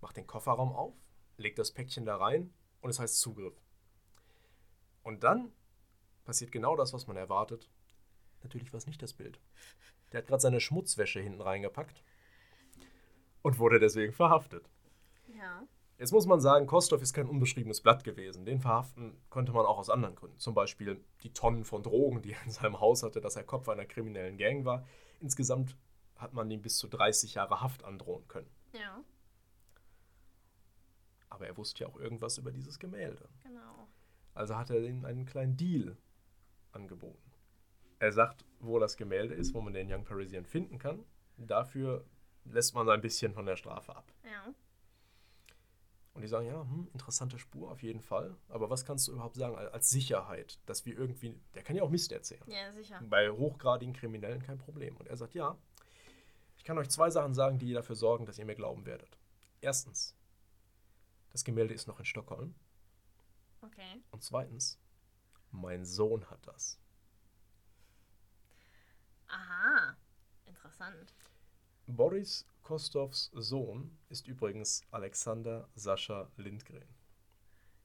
macht 0.02 0.18
den 0.18 0.28
Kofferraum 0.28 0.72
auf, 0.74 0.94
legt 1.38 1.60
das 1.60 1.72
Päckchen 1.72 2.06
da 2.06 2.18
rein 2.18 2.54
und 2.82 2.90
es 2.90 3.00
heißt 3.00 3.20
Zugriff. 3.20 3.60
Und 5.04 5.24
dann 5.24 5.52
passiert 6.28 6.52
genau 6.52 6.76
das, 6.76 6.94
was 6.94 7.08
man 7.08 7.18
erwartet. 7.18 7.70
Natürlich 8.44 8.72
war 8.74 8.78
es 8.78 8.86
nicht 8.86 9.02
das 9.02 9.14
Bild. 9.14 9.40
Der 10.12 10.20
hat 10.20 10.28
gerade 10.28 10.42
seine 10.42 10.60
Schmutzwäsche 10.60 11.20
hinten 11.22 11.42
reingepackt 11.42 12.04
und 13.42 13.58
wurde 13.60 13.80
deswegen 13.80 14.14
verhaftet. 14.14 14.70
Ja. 15.36 15.64
Jetzt 15.98 16.12
muss 16.12 16.28
man 16.28 16.40
sagen, 16.42 16.68
Kostov 16.68 17.02
ist 17.02 17.14
kein 17.14 17.28
unbeschriebenes 17.28 17.82
Blatt 17.82 18.04
gewesen. 18.04 18.46
Den 18.46 18.60
verhaften 18.60 19.18
konnte 19.30 19.52
man 19.54 19.66
auch 19.66 19.80
aus 19.80 19.90
anderen 19.90 20.16
Gründen. 20.16 20.38
Zum 20.38 20.54
Beispiel 20.54 21.04
die 21.24 21.34
Tonnen 21.34 21.64
von 21.64 21.82
Drogen, 21.82 22.22
die 22.22 22.34
er 22.34 22.44
in 22.44 22.52
seinem 22.52 22.80
Haus 22.80 23.04
hatte, 23.04 23.20
dass 23.22 23.36
er 23.38 23.44
Kopf 23.44 23.68
einer 23.70 23.86
kriminellen 23.86 24.38
Gang 24.38 24.66
war. 24.66 24.86
Insgesamt 25.22 25.76
hat 26.18 26.34
man 26.34 26.52
ihm 26.52 26.62
bis 26.62 26.78
zu 26.78 26.88
30 26.88 27.36
Jahre 27.36 27.62
Haft 27.62 27.84
androhen 27.84 28.28
können. 28.28 28.50
Ja, 28.74 29.02
Aber 31.30 31.48
er 31.48 31.58
wusste 31.58 31.84
ja 31.84 31.90
auch 31.90 31.98
irgendwas 31.98 32.38
über 32.38 32.52
dieses 32.52 32.80
Gemälde. 32.80 33.28
genau. 33.44 33.88
Also 34.34 34.56
hat 34.56 34.70
er 34.70 34.80
ihm 34.84 35.04
einen 35.04 35.26
kleinen 35.26 35.58
Deal 35.58 35.98
angeboten. 36.78 37.32
Er 38.00 38.12
sagt, 38.12 38.46
wo 38.60 38.80
das 38.80 38.96
Gemälde 38.96 39.34
ist, 39.34 39.54
wo 39.54 39.62
man 39.62 39.74
den 39.74 39.92
Young 39.92 40.06
Parisian 40.06 40.46
finden 40.46 40.78
kann. 40.78 41.04
Dafür 41.38 42.06
lässt 42.46 42.76
man 42.76 42.88
ein 42.90 43.02
bisschen 43.02 43.34
von 43.34 43.46
der 43.46 43.56
Strafe 43.56 43.96
ab. 43.96 44.12
Ja. 44.24 44.54
Und 46.14 46.22
die 46.22 46.28
sagen, 46.28 46.48
ja, 46.48 46.62
hm, 46.62 46.88
interessante 46.94 47.38
Spur 47.38 47.70
auf 47.70 47.84
jeden 47.84 48.02
Fall. 48.02 48.36
Aber 48.50 48.70
was 48.70 48.86
kannst 48.86 49.08
du 49.08 49.12
überhaupt 49.12 49.36
sagen 49.36 49.56
als 49.56 49.72
als 49.74 49.90
Sicherheit, 49.90 50.60
dass 50.66 50.86
wir 50.86 50.98
irgendwie, 50.98 51.40
der 51.54 51.64
kann 51.64 51.76
ja 51.76 51.84
auch 51.84 51.90
Mist 51.90 52.12
erzählen. 52.12 52.44
Ja, 52.48 52.72
sicher. 52.72 53.00
Bei 53.08 53.30
hochgradigen 53.30 53.94
Kriminellen 53.94 54.42
kein 54.42 54.58
Problem. 54.58 54.98
Und 54.98 55.08
er 55.08 55.18
sagt, 55.18 55.36
ja, 55.36 55.58
ich 56.58 56.64
kann 56.64 56.78
euch 56.78 56.90
zwei 56.90 57.10
Sachen 57.10 57.34
sagen, 57.34 57.60
die 57.60 57.74
dafür 57.74 57.96
sorgen, 57.96 58.26
dass 58.26 58.40
ihr 58.40 58.46
mir 58.46 58.56
glauben 58.56 58.86
werdet. 58.86 59.18
Erstens, 59.62 60.16
das 61.32 61.44
Gemälde 61.44 61.74
ist 61.74 61.88
noch 61.88 62.00
in 62.00 62.06
Stockholm. 62.06 62.56
Okay. 63.62 64.02
Und 64.12 64.24
zweitens, 64.24 64.80
mein 65.52 65.86
Sohn 65.86 66.30
hat 66.30 66.46
das. 66.48 66.80
Aha. 69.28 69.96
Interessant. 70.46 71.14
Boris 71.88 72.46
Kostovs 72.64 73.32
Sohn 73.34 73.98
ist 74.10 74.28
übrigens 74.28 74.84
Alexander 74.92 75.68
Sascha 75.76 76.30
Lindgren. 76.38 76.88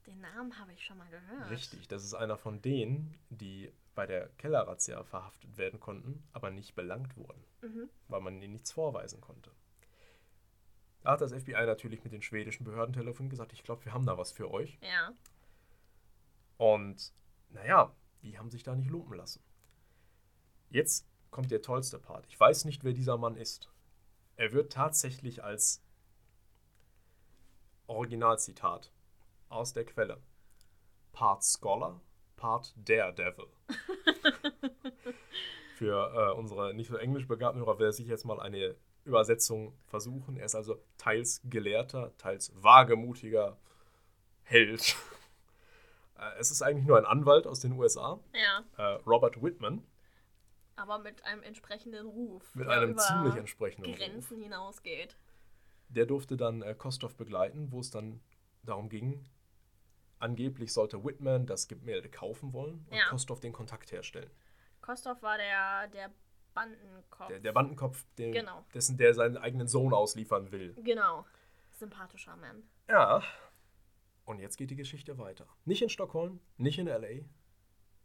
Den 0.06 0.20
Namen 0.20 0.58
habe 0.58 0.72
ich 0.72 0.84
schon 0.84 0.98
mal 0.98 1.08
gehört. 1.08 1.50
Richtig, 1.50 1.86
das 1.86 2.02
ist 2.04 2.14
einer 2.14 2.36
von 2.36 2.60
denen, 2.60 3.16
die 3.30 3.72
bei 3.94 4.06
der 4.06 4.28
Kellerrazzia 4.38 5.04
verhaftet 5.04 5.56
werden 5.56 5.78
konnten, 5.78 6.24
aber 6.32 6.50
nicht 6.50 6.74
belangt 6.74 7.16
wurden, 7.16 7.44
Mhm. 7.60 7.88
weil 8.08 8.20
man 8.20 8.42
ihnen 8.42 8.54
nichts 8.54 8.72
vorweisen 8.72 9.20
konnte. 9.20 9.52
Da 11.02 11.12
hat 11.12 11.20
das 11.20 11.32
FBI 11.32 11.66
natürlich 11.66 12.02
mit 12.02 12.12
den 12.12 12.22
schwedischen 12.22 12.64
Behörden 12.64 12.92
telefoniert 12.92 13.20
und 13.20 13.30
gesagt, 13.30 13.52
ich 13.52 13.62
glaube, 13.64 13.84
wir 13.84 13.92
haben 13.92 14.06
da 14.06 14.18
was 14.18 14.32
für 14.32 14.50
euch. 14.50 14.78
Ja. 14.80 15.12
Und 16.58 17.12
naja, 17.52 17.94
die 18.22 18.38
haben 18.38 18.50
sich 18.50 18.62
da 18.62 18.74
nicht 18.74 18.90
lumpen 18.90 19.16
lassen. 19.16 19.42
Jetzt 20.70 21.06
kommt 21.30 21.50
der 21.50 21.62
tollste 21.62 21.98
Part. 21.98 22.26
Ich 22.28 22.38
weiß 22.38 22.64
nicht, 22.64 22.84
wer 22.84 22.92
dieser 22.92 23.18
Mann 23.18 23.36
ist. 23.36 23.70
Er 24.36 24.52
wird 24.52 24.72
tatsächlich 24.72 25.44
als 25.44 25.82
Originalzitat 27.86 28.92
aus 29.48 29.72
der 29.72 29.84
Quelle 29.84 30.22
Part 31.12 31.44
Scholar, 31.44 32.00
Part 32.36 32.74
Daredevil. 32.76 33.48
Für 35.76 36.12
äh, 36.14 36.38
unsere 36.38 36.74
nicht 36.74 36.88
so 36.88 36.96
englisch 36.96 37.26
begabten 37.26 37.60
Hörer 37.60 37.78
werde 37.78 38.02
ich 38.02 38.08
jetzt 38.08 38.24
mal 38.24 38.40
eine 38.40 38.76
Übersetzung 39.04 39.74
versuchen. 39.86 40.36
Er 40.36 40.46
ist 40.46 40.54
also 40.54 40.80
teils 40.96 41.40
gelehrter, 41.44 42.16
teils 42.18 42.52
wagemutiger 42.54 43.58
Held. 44.42 44.96
Äh, 46.22 46.38
es 46.38 46.50
ist 46.50 46.62
eigentlich 46.62 46.86
nur 46.86 46.98
ein 46.98 47.04
Anwalt 47.06 47.46
aus 47.46 47.60
den 47.60 47.72
USA, 47.72 48.18
Ja, 48.34 48.64
äh, 48.78 48.94
Robert 49.06 49.42
Whitman, 49.42 49.82
aber 50.76 50.98
mit 50.98 51.24
einem 51.24 51.42
entsprechenden 51.42 52.06
Ruf. 52.06 52.54
mit 52.54 52.68
einem 52.68 52.96
ziemlich 52.98 53.34
entsprechenden 53.36 53.90
Ruf. 53.90 53.98
Grenzen 53.98 54.40
hinausgeht. 54.40 55.16
Der 55.88 56.06
durfte 56.06 56.36
dann 56.36 56.62
äh, 56.62 56.74
Kostov 56.74 57.14
begleiten, 57.16 57.70
wo 57.72 57.80
es 57.80 57.90
dann 57.90 58.20
darum 58.62 58.88
ging, 58.88 59.24
angeblich 60.18 60.72
sollte 60.72 61.04
Whitman 61.04 61.46
das 61.46 61.68
Gemälde 61.68 62.08
kaufen 62.08 62.52
wollen 62.52 62.86
und 62.90 62.96
Ja. 62.96 63.06
Kostov 63.08 63.40
den 63.40 63.52
Kontakt 63.52 63.92
herstellen. 63.92 64.30
Kostov 64.80 65.20
war 65.22 65.36
der, 65.36 65.88
der 65.88 66.10
Bandenkopf. 66.54 67.28
Der, 67.28 67.40
der 67.40 67.52
Bandenkopf, 67.52 68.04
den, 68.18 68.32
Genau. 68.32 68.64
dessen 68.74 68.96
der 68.96 69.14
seinen 69.14 69.36
eigenen 69.36 69.66
Sohn 69.68 69.92
ausliefern 69.92 70.50
will. 70.52 70.74
Genau. 70.82 71.24
Sympathischer 71.78 72.36
Mann. 72.36 72.62
Ja. 72.88 73.22
Und 74.32 74.38
jetzt 74.38 74.56
geht 74.56 74.70
die 74.70 74.76
Geschichte 74.76 75.18
weiter. 75.18 75.46
Nicht 75.66 75.82
in 75.82 75.90
Stockholm, 75.90 76.40
nicht 76.56 76.78
in 76.78 76.86
LA, 76.86 77.20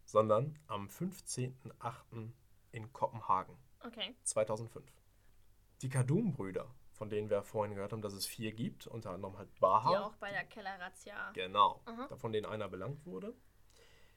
sondern 0.04 0.60
am 0.68 0.88
15.08. 0.90 2.32
in 2.74 2.92
Kopenhagen, 2.92 3.56
Okay. 3.86 4.14
2005. 4.24 4.86
Die 5.82 5.88
Kadum-Brüder, 5.88 6.70
von 6.92 7.10
denen 7.10 7.30
wir 7.30 7.44
vorhin 7.44 7.76
gehört 7.76 7.94
haben, 7.94 8.02
dass 8.02 8.12
es 8.12 8.26
vier 8.26 8.52
gibt, 8.52 8.88
unter 8.88 9.12
anderem 9.12 9.38
halt 9.38 9.58
Baha. 9.62 9.90
Die 9.92 9.98
auch 9.98 10.16
bei 10.16 10.30
der 10.32 10.44
Kellerrazzia. 10.44 11.32
Genau, 11.32 11.82
Mhm. 11.88 12.18
von 12.18 12.34
denen 12.34 12.46
einer 12.46 12.68
belangt 12.68 13.06
wurde, 13.06 13.34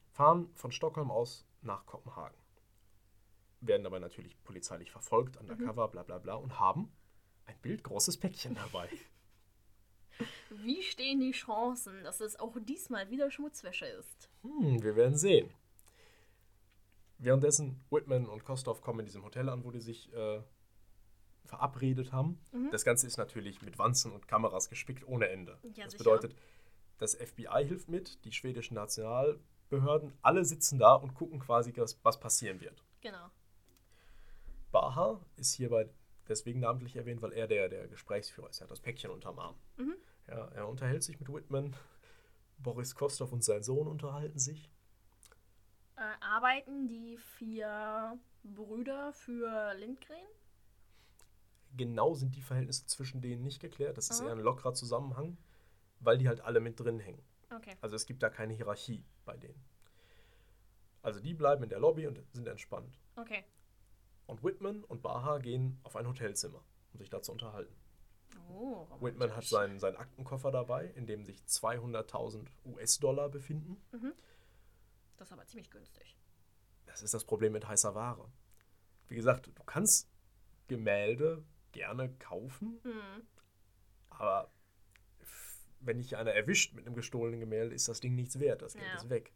fahren 0.08 0.50
von 0.56 0.72
Stockholm 0.72 1.12
aus 1.12 1.46
nach 1.62 1.86
Kopenhagen. 1.86 2.36
Werden 3.60 3.84
dabei 3.84 4.00
natürlich 4.00 4.42
polizeilich 4.42 4.90
verfolgt, 4.90 5.36
undercover, 5.36 5.86
bla 5.86 6.02
bla 6.02 6.18
bla, 6.18 6.34
und 6.34 6.58
haben 6.58 6.90
ein 7.46 7.56
bildgroßes 7.60 8.18
Päckchen 8.18 8.56
dabei. 8.56 8.88
Wie 10.50 10.82
stehen 10.82 11.20
die 11.20 11.32
Chancen, 11.32 12.02
dass 12.04 12.20
es 12.20 12.38
auch 12.38 12.56
diesmal 12.60 13.10
wieder 13.10 13.30
Schmutzwäsche 13.30 13.86
ist? 13.86 14.28
Hm, 14.42 14.82
wir 14.82 14.96
werden 14.96 15.16
sehen. 15.16 15.50
Währenddessen 17.18 17.80
Whitman 17.90 18.26
und 18.26 18.44
Kostov 18.44 18.80
kommen 18.80 19.00
in 19.00 19.06
diesem 19.06 19.24
Hotel 19.24 19.48
an, 19.48 19.64
wo 19.64 19.70
die 19.70 19.80
sich 19.80 20.12
äh, 20.14 20.40
verabredet 21.44 22.12
haben. 22.12 22.40
Mhm. 22.52 22.70
Das 22.70 22.84
Ganze 22.84 23.06
ist 23.06 23.18
natürlich 23.18 23.60
mit 23.60 23.78
Wanzen 23.78 24.12
und 24.12 24.26
Kameras 24.26 24.70
gespickt 24.70 25.06
ohne 25.06 25.28
Ende. 25.28 25.58
Ja, 25.74 25.84
das 25.84 25.92
sicher. 25.92 26.04
bedeutet, 26.04 26.34
das 26.98 27.14
FBI 27.14 27.64
hilft 27.66 27.88
mit, 27.88 28.24
die 28.24 28.32
schwedischen 28.32 28.74
Nationalbehörden, 28.74 30.12
alle 30.22 30.44
sitzen 30.44 30.78
da 30.78 30.94
und 30.94 31.14
gucken 31.14 31.40
quasi, 31.40 31.74
was, 32.02 32.20
passieren 32.20 32.60
wird. 32.60 32.82
Genau. 33.00 33.30
Baha 34.70 35.20
ist 35.36 35.54
hierbei 35.54 35.88
deswegen 36.28 36.60
namentlich 36.60 36.96
erwähnt, 36.96 37.20
weil 37.22 37.32
er 37.32 37.48
der, 37.48 37.68
der 37.68 37.88
Gesprächsführer 37.88 38.48
ist. 38.48 38.60
Er 38.60 38.64
hat 38.64 38.70
das 38.70 38.80
Päckchen 38.80 39.10
unterm 39.10 39.38
Arm. 39.38 39.56
Mhm. 39.76 39.96
Ja, 40.30 40.46
er 40.54 40.68
unterhält 40.68 41.02
sich 41.02 41.18
mit 41.18 41.28
Whitman. 41.28 41.74
Boris 42.58 42.94
Kostov 42.94 43.32
und 43.32 43.42
sein 43.42 43.62
Sohn 43.62 43.88
unterhalten 43.88 44.38
sich. 44.38 44.70
Äh, 45.96 46.02
arbeiten 46.20 46.86
die 46.88 47.18
vier 47.18 48.18
Brüder 48.44 49.12
für 49.12 49.74
Lindgren? 49.74 50.24
Genau 51.76 52.14
sind 52.14 52.36
die 52.36 52.42
Verhältnisse 52.42 52.86
zwischen 52.86 53.20
denen 53.20 53.42
nicht 53.42 53.60
geklärt. 53.60 53.96
Das 53.96 54.10
ist 54.10 54.20
Mhm. 54.20 54.26
eher 54.26 54.32
ein 54.34 54.40
lockerer 54.40 54.74
Zusammenhang, 54.74 55.36
weil 56.00 56.18
die 56.18 56.28
halt 56.28 56.40
alle 56.42 56.60
mit 56.60 56.78
drin 56.78 57.00
hängen. 57.00 57.22
Okay. 57.54 57.76
Also 57.80 57.96
es 57.96 58.06
gibt 58.06 58.22
da 58.22 58.30
keine 58.30 58.54
Hierarchie 58.54 59.04
bei 59.24 59.36
denen. 59.36 59.60
Also 61.02 61.18
die 61.20 61.34
bleiben 61.34 61.62
in 61.62 61.70
der 61.70 61.80
Lobby 61.80 62.06
und 62.06 62.22
sind 62.32 62.46
entspannt. 62.46 62.98
Okay. 63.16 63.44
Und 64.26 64.44
Whitman 64.44 64.84
und 64.84 65.02
Baha 65.02 65.38
gehen 65.38 65.80
auf 65.82 65.96
ein 65.96 66.06
Hotelzimmer, 66.06 66.62
um 66.92 67.00
sich 67.00 67.08
da 67.10 67.22
zu 67.22 67.32
unterhalten. 67.32 67.74
Oh, 68.50 68.86
Whitman 69.00 69.34
hat 69.34 69.44
seinen, 69.44 69.78
seinen 69.78 69.96
Aktenkoffer 69.96 70.50
dabei, 70.50 70.86
in 70.94 71.06
dem 71.06 71.24
sich 71.24 71.38
200.000 71.46 72.46
US-Dollar 72.64 73.28
befinden. 73.28 73.76
Das 75.16 75.28
ist 75.28 75.32
aber 75.32 75.46
ziemlich 75.46 75.70
günstig. 75.70 76.16
Das 76.86 77.02
ist 77.02 77.14
das 77.14 77.24
Problem 77.24 77.52
mit 77.52 77.66
heißer 77.66 77.94
Ware. 77.94 78.30
Wie 79.08 79.14
gesagt, 79.14 79.46
du 79.46 79.62
kannst 79.64 80.08
Gemälde 80.68 81.44
gerne 81.72 82.10
kaufen, 82.18 82.80
Mhm. 82.84 83.26
aber 84.10 84.50
wenn 85.80 85.98
dich 85.98 86.16
einer 86.16 86.32
erwischt 86.32 86.74
mit 86.74 86.86
einem 86.86 86.94
gestohlenen 86.94 87.40
Gemälde, 87.40 87.74
ist 87.74 87.88
das 87.88 88.00
Ding 88.00 88.14
nichts 88.14 88.38
wert. 88.38 88.60
Das 88.62 88.74
Geld 88.74 88.86
Ja. 88.86 88.96
ist 88.96 89.08
weg. 89.08 89.32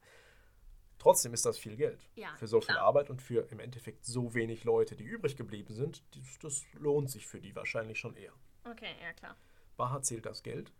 Trotzdem 0.99 1.33
ist 1.35 1.45
das 1.45 1.59
viel 1.59 1.77
Geld. 1.77 2.09
Ja, 2.15 2.35
für 2.37 2.47
so 2.47 2.61
viel 2.61 2.75
klar. 2.75 2.87
Arbeit 2.87 3.11
und 3.11 3.21
für 3.23 3.49
im 3.51 3.61
Endeffekt 3.61 4.05
so 4.05 4.35
wenig 4.35 4.65
Leute, 4.65 4.95
die 4.97 5.05
übrig 5.05 5.37
geblieben 5.37 5.75
sind, 5.75 6.03
das 6.43 6.63
lohnt 6.75 7.11
sich 7.11 7.27
für 7.27 7.41
die 7.41 7.55
wahrscheinlich 7.57 7.99
schon 7.99 8.17
eher. 8.17 8.33
Okay, 8.65 8.95
ja 9.03 9.13
klar. 9.13 9.37
Baha 9.77 10.03
zählt 10.03 10.27
das 10.27 10.43
Geld, 10.43 10.73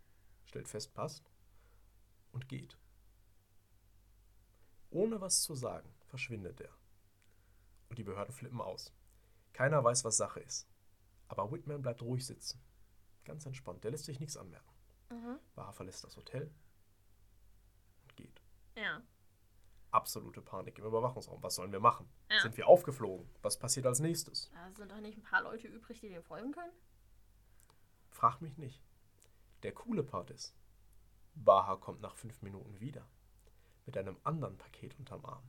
stellt 0.45 0.67
fest, 0.67 0.93
passt 0.93 1.29
und 2.31 2.47
geht. 2.47 2.77
Ohne 4.89 5.19
was 5.21 5.41
zu 5.41 5.55
sagen, 5.55 5.93
verschwindet 6.05 6.61
er. 6.61 6.71
Und 7.89 7.99
die 7.99 8.03
Behörden 8.03 8.33
flippen 8.33 8.61
aus. 8.61 8.93
Keiner 9.53 9.83
weiß, 9.83 10.03
was 10.03 10.17
Sache 10.17 10.39
ist. 10.39 10.67
Aber 11.27 11.51
Whitman 11.51 11.81
bleibt 11.81 12.01
ruhig 12.01 12.25
sitzen. 12.25 12.61
Ganz 13.25 13.45
entspannt, 13.45 13.83
der 13.83 13.91
lässt 13.91 14.05
sich 14.05 14.19
nichts 14.19 14.37
anmerken. 14.37 14.73
Mhm. 15.09 15.39
Baha 15.55 15.71
verlässt 15.71 16.03
das 16.03 16.15
Hotel 16.15 16.51
und 18.03 18.15
geht. 18.15 18.41
Ja. 18.75 19.01
Absolute 19.91 20.41
Panik 20.41 20.77
im 20.79 20.85
Überwachungsraum. 20.85 21.41
Was 21.41 21.55
sollen 21.55 21.71
wir 21.71 21.79
machen? 21.79 22.09
Ja. 22.29 22.41
Sind 22.41 22.57
wir 22.57 22.67
aufgeflogen? 22.67 23.29
Was 23.41 23.57
passiert 23.57 23.85
als 23.85 23.99
nächstes? 23.99 24.49
Da 24.51 24.71
sind 24.75 24.91
doch 24.91 24.99
nicht 24.99 25.17
ein 25.17 25.23
paar 25.23 25.43
Leute 25.43 25.67
übrig, 25.67 25.99
die 25.99 26.09
dem 26.09 26.23
folgen 26.23 26.51
können? 26.51 26.73
Frag 28.15 28.41
mich 28.41 28.57
nicht. 28.57 28.81
Der 29.63 29.73
coole 29.73 30.01
Part 30.01 30.31
ist, 30.31 30.55
Baha 31.35 31.75
kommt 31.75 31.99
nach 32.01 32.15
fünf 32.15 32.41
Minuten 32.41 32.79
wieder. 32.79 33.05
Mit 33.85 33.97
einem 33.97 34.15
anderen 34.23 34.57
Paket 34.57 34.97
unterm 34.97 35.25
Arm. 35.25 35.43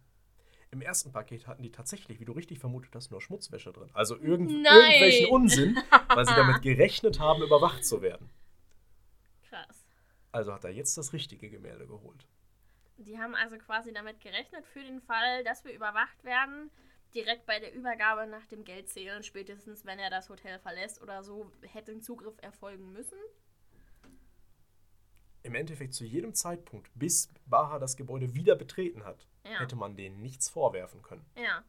Im 0.73 0.83
ersten 0.83 1.13
Paket 1.13 1.47
hatten 1.47 1.63
die 1.63 1.71
tatsächlich, 1.71 2.19
wie 2.19 2.25
du 2.25 2.33
richtig 2.33 2.59
vermutet 2.59 2.93
hast, 2.97 3.13
nur 3.13 3.23
Schmutzwäsche 3.23 3.73
drin. 3.73 3.89
Also 3.95 4.17
irgend, 4.17 4.51
Nein. 4.51 4.65
irgendwelchen 4.65 5.31
Unsinn, 5.31 5.79
weil 6.09 6.27
sie 6.27 6.35
damit 6.35 6.61
gerechnet 6.63 7.21
haben, 7.21 7.41
überwacht 7.41 7.85
zu 7.85 8.03
werden. 8.03 8.29
Krass. 9.49 9.87
Also 10.33 10.53
hat 10.53 10.65
er 10.65 10.73
jetzt 10.73 10.99
das 10.99 11.13
richtige 11.13 11.49
Gemälde 11.49 11.87
geholt. 11.87 12.27
Die 12.97 13.17
haben 13.17 13.37
also 13.37 13.59
quasi 13.59 13.93
damit 13.93 14.21
gerechnet, 14.21 14.67
für 14.67 14.83
den 14.83 15.01
Fall, 15.01 15.45
dass 15.45 15.65
wir 15.65 15.73
überwacht 15.73 16.25
werden, 16.25 16.73
direkt 17.15 17.47
bei 17.47 17.59
der 17.59 17.75
Übergabe 17.75 18.27
nach 18.27 18.47
dem 18.47 18.65
Geldzählen, 18.65 19.23
spätestens 19.23 19.85
wenn 19.85 19.99
er 19.99 20.11
das 20.11 20.29
Hotel 20.29 20.59
verlässt 20.59 21.01
oder 21.03 21.23
so, 21.23 21.51
hätte 21.63 21.93
ein 21.93 22.03
Zugriff 22.03 22.35
erfolgen 22.43 22.93
müssen. 22.93 23.19
Im 25.43 25.55
Endeffekt 25.55 25.95
zu 25.95 26.05
jedem 26.05 26.35
Zeitpunkt, 26.35 26.91
bis 26.95 27.33
Baha 27.47 27.79
das 27.79 27.97
Gebäude 27.97 28.35
wieder 28.35 28.57
betreten 28.57 29.05
hat, 29.05 29.27
Ja. 29.45 29.61
hätte 29.61 29.77
man 29.77 29.97
denen 29.97 30.21
nichts 30.21 30.49
vorwerfen 30.49 31.03
können. 31.03 31.25
Ja. 31.37 31.65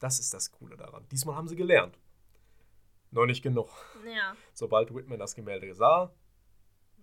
Das 0.00 0.18
ist 0.18 0.34
das 0.34 0.50
Coole 0.50 0.76
daran. 0.76 1.06
Diesmal 1.10 1.36
haben 1.36 1.48
sie 1.48 1.56
gelernt. 1.56 1.98
Noch 3.10 3.26
nicht 3.26 3.42
genug. 3.42 3.70
Ja. 4.06 4.36
Sobald 4.52 4.94
Whitman 4.94 5.18
das 5.18 5.34
Gemälde 5.34 5.74
sah, 5.74 6.12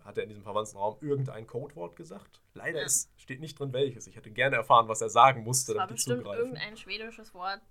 hat 0.10 0.18
er 0.18 0.24
in 0.24 0.30
diesem 0.30 0.44
verwandten 0.44 0.78
Raum 0.78 0.98
irgendein 1.02 1.48
Codewort 1.48 1.96
gesagt. 1.96 2.42
Leider 2.54 2.80
Ja. 2.80 2.86
ist, 2.86 3.10
steht 3.18 3.40
nicht 3.40 3.58
drin, 3.60 3.72
welches. 3.74 4.08
Ich 4.08 4.16
hätte 4.16 4.32
gerne 4.32 4.56
erfahren, 4.58 4.88
was 4.88 5.02
er 5.02 5.10
sagen 5.10 5.44
musste, 5.44 5.74
Das 5.74 5.80
war 5.80 5.88
damit 5.88 5.92
die 5.92 5.94
bestimmt 5.96 6.20
zugreifen. 6.24 6.46
irgendein 6.46 6.78
schwedisches 6.78 7.34
Wort. 7.34 7.62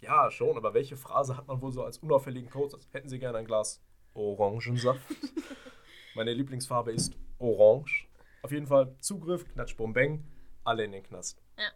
Ja, 0.00 0.30
schon, 0.32 0.56
aber 0.56 0.74
welche 0.74 0.96
Phrase 0.96 1.36
hat 1.36 1.46
man 1.46 1.60
wohl 1.62 1.70
so 1.70 1.84
als 1.84 1.98
unauffälligen 1.98 2.50
Code? 2.50 2.76
Hätten 2.90 3.08
Sie 3.08 3.18
gerne 3.20 3.38
ein 3.38 3.44
Glas 3.44 3.80
Orangensaft? 4.14 5.00
Meine 6.14 6.32
Lieblingsfarbe 6.32 6.92
ist 6.92 7.14
Orange. 7.38 8.08
Auf 8.42 8.50
jeden 8.50 8.66
Fall 8.66 8.96
Zugriff, 8.98 9.46
Knatsch, 9.48 9.76
Bombeng, 9.76 10.24
alle 10.64 10.84
in 10.84 10.92
den 10.92 11.02
Knast. 11.04 11.40
Ja. 11.58 11.70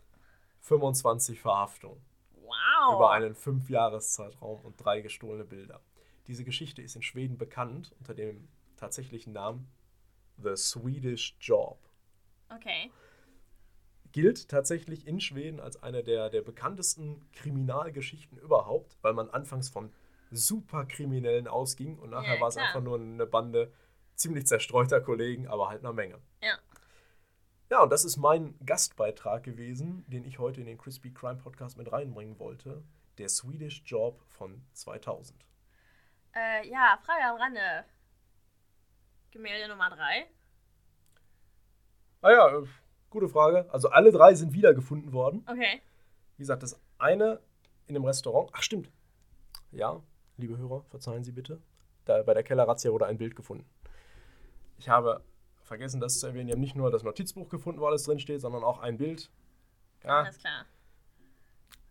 25 0.60 1.40
Verhaftungen. 1.40 2.00
Wow. 2.42 2.94
über 2.94 3.10
einen 3.10 3.34
Fünfjahreszeitraum 3.34 4.60
und 4.60 4.76
drei 4.84 5.00
gestohlene 5.00 5.44
Bilder. 5.44 5.80
Diese 6.26 6.44
Geschichte 6.44 6.82
ist 6.82 6.94
in 6.96 7.02
Schweden 7.02 7.38
bekannt 7.38 7.92
unter 7.98 8.14
dem 8.14 8.48
tatsächlichen 8.76 9.32
Namen 9.32 9.68
The 10.42 10.56
Swedish 10.56 11.36
Job. 11.40 11.78
Okay. 12.54 12.90
Gilt 14.12 14.48
tatsächlich 14.48 15.06
in 15.06 15.20
Schweden 15.20 15.60
als 15.60 15.82
eine 15.82 16.02
der, 16.02 16.30
der 16.30 16.42
bekanntesten 16.42 17.30
Kriminalgeschichten 17.32 18.38
überhaupt, 18.38 18.96
weil 19.02 19.12
man 19.12 19.30
anfangs 19.30 19.68
von 19.68 19.92
Superkriminellen 20.30 21.48
ausging 21.48 21.98
und 21.98 22.10
nachher 22.10 22.36
Ja, 22.36 22.40
war 22.40 22.48
es 22.48 22.56
einfach 22.56 22.82
nur 22.82 22.98
eine 22.98 23.26
Bande 23.26 23.72
ziemlich 24.14 24.46
zerstreuter 24.46 25.00
Kollegen, 25.00 25.46
aber 25.46 25.68
halt 25.68 25.84
eine 25.84 25.92
Menge. 25.92 26.18
Ja. 26.42 26.58
Ja, 27.70 27.82
und 27.82 27.90
das 27.90 28.04
ist 28.04 28.16
mein 28.16 28.56
Gastbeitrag 28.64 29.42
gewesen, 29.42 30.04
den 30.08 30.24
ich 30.24 30.38
heute 30.38 30.60
in 30.60 30.66
den 30.66 30.78
Crispy 30.78 31.12
Crime 31.12 31.36
Podcast 31.36 31.76
mit 31.76 31.90
reinbringen 31.90 32.38
wollte. 32.38 32.84
Der 33.18 33.28
Swedish 33.28 33.82
Job 33.84 34.22
von 34.28 34.64
2000. 34.72 35.44
Äh, 36.34 36.68
ja, 36.68 36.98
Frage 37.04 37.24
am 37.24 37.36
Rande. 37.36 37.84
Gemälde 39.36 39.68
Nummer 39.68 39.90
3. 39.90 40.26
Ah 42.22 42.30
ja, 42.30 42.58
äh, 42.58 42.66
Gute 43.10 43.28
Frage. 43.28 43.66
Also 43.70 43.90
alle 43.90 44.10
drei 44.10 44.34
sind 44.34 44.54
wiedergefunden 44.54 45.12
worden. 45.12 45.44
Okay. 45.46 45.82
Wie 46.36 46.42
gesagt, 46.42 46.62
das 46.62 46.80
eine 46.98 47.40
in 47.86 47.92
dem 47.94 48.04
Restaurant. 48.04 48.48
Ach, 48.54 48.62
stimmt. 48.62 48.90
Ja, 49.72 50.02
liebe 50.38 50.56
Hörer, 50.56 50.84
verzeihen 50.88 51.22
Sie 51.22 51.32
bitte. 51.32 51.60
Da, 52.06 52.22
bei 52.22 52.32
der 52.32 52.42
Kellerrazzia 52.42 52.90
wurde 52.90 53.04
ein 53.06 53.18
Bild 53.18 53.36
gefunden. 53.36 53.68
Ich 54.78 54.88
habe 54.88 55.22
vergessen, 55.64 56.00
das 56.00 56.18
zu 56.18 56.26
erwähnen. 56.28 56.46
Die 56.46 56.52
haben 56.54 56.60
nicht 56.60 56.74
nur 56.74 56.90
das 56.90 57.02
Notizbuch 57.02 57.50
gefunden, 57.50 57.80
wo 57.80 57.86
alles 57.86 58.04
drinsteht, 58.04 58.40
sondern 58.40 58.64
auch 58.64 58.78
ein 58.78 58.96
Bild. 58.96 59.30
Ja, 60.02 60.22
Alles 60.22 60.38
klar. 60.38 60.64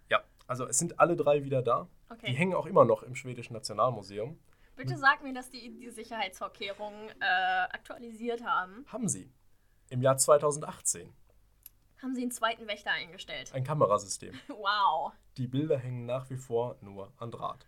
ja. 0.09 0.23
Also 0.47 0.65
es 0.65 0.79
sind 0.79 0.99
alle 0.99 1.15
drei 1.15 1.43
wieder 1.43 1.61
da. 1.61 1.87
Okay. 2.09 2.25
Die 2.27 2.33
hängen 2.33 2.55
auch 2.55 2.65
immer 2.65 2.85
noch 2.85 3.03
im 3.03 3.15
Schwedischen 3.15 3.53
Nationalmuseum. 3.53 4.39
Bitte 4.75 4.97
sag 4.97 5.23
mir, 5.23 5.33
dass 5.33 5.49
die 5.49 5.71
die 5.71 5.89
Sicherheitsvorkehrungen 5.89 7.09
äh, 7.21 7.23
aktualisiert 7.71 8.43
haben. 8.43 8.85
Haben 8.87 9.07
sie. 9.07 9.31
Im 9.89 10.01
Jahr 10.01 10.17
2018. 10.17 11.13
Haben 12.01 12.13
sie 12.15 12.21
einen 12.23 12.31
zweiten 12.31 12.67
Wächter 12.67 12.91
eingestellt. 12.91 13.53
Ein 13.53 13.63
Kamerasystem. 13.63 14.33
Wow. 14.49 15.13
Die 15.37 15.47
Bilder 15.47 15.77
hängen 15.77 16.05
nach 16.05 16.29
wie 16.29 16.37
vor 16.37 16.77
nur 16.81 17.11
an 17.17 17.31
Draht. 17.31 17.67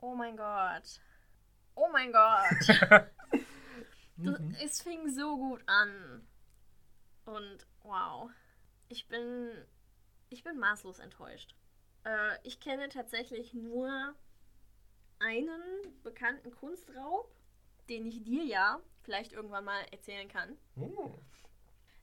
Oh 0.00 0.14
mein 0.14 0.36
Gott. 0.36 1.00
Oh 1.74 1.88
mein 1.92 2.12
Gott. 2.12 3.06
Das, 4.18 4.38
Mhm. 4.40 4.56
es 4.64 4.80
fing 4.80 5.10
so 5.10 5.36
gut 5.36 5.62
an. 5.66 6.26
Und 7.26 7.66
wow. 7.82 8.30
Ich 8.88 9.08
bin. 9.08 9.50
Ich 10.30 10.42
bin 10.42 10.56
maßlos 10.58 11.00
enttäuscht. 11.00 11.54
Äh, 12.04 12.38
ich 12.42 12.58
kenne 12.58 12.88
tatsächlich 12.88 13.52
nur 13.52 14.14
einen 15.18 15.60
bekannten 16.02 16.50
Kunstraub, 16.52 17.30
den 17.88 18.06
ich 18.06 18.22
dir 18.22 18.44
ja 18.44 18.80
vielleicht 19.02 19.32
irgendwann 19.32 19.64
mal 19.64 19.84
erzählen 19.92 20.28
kann, 20.28 20.56
Hm. 20.74 20.90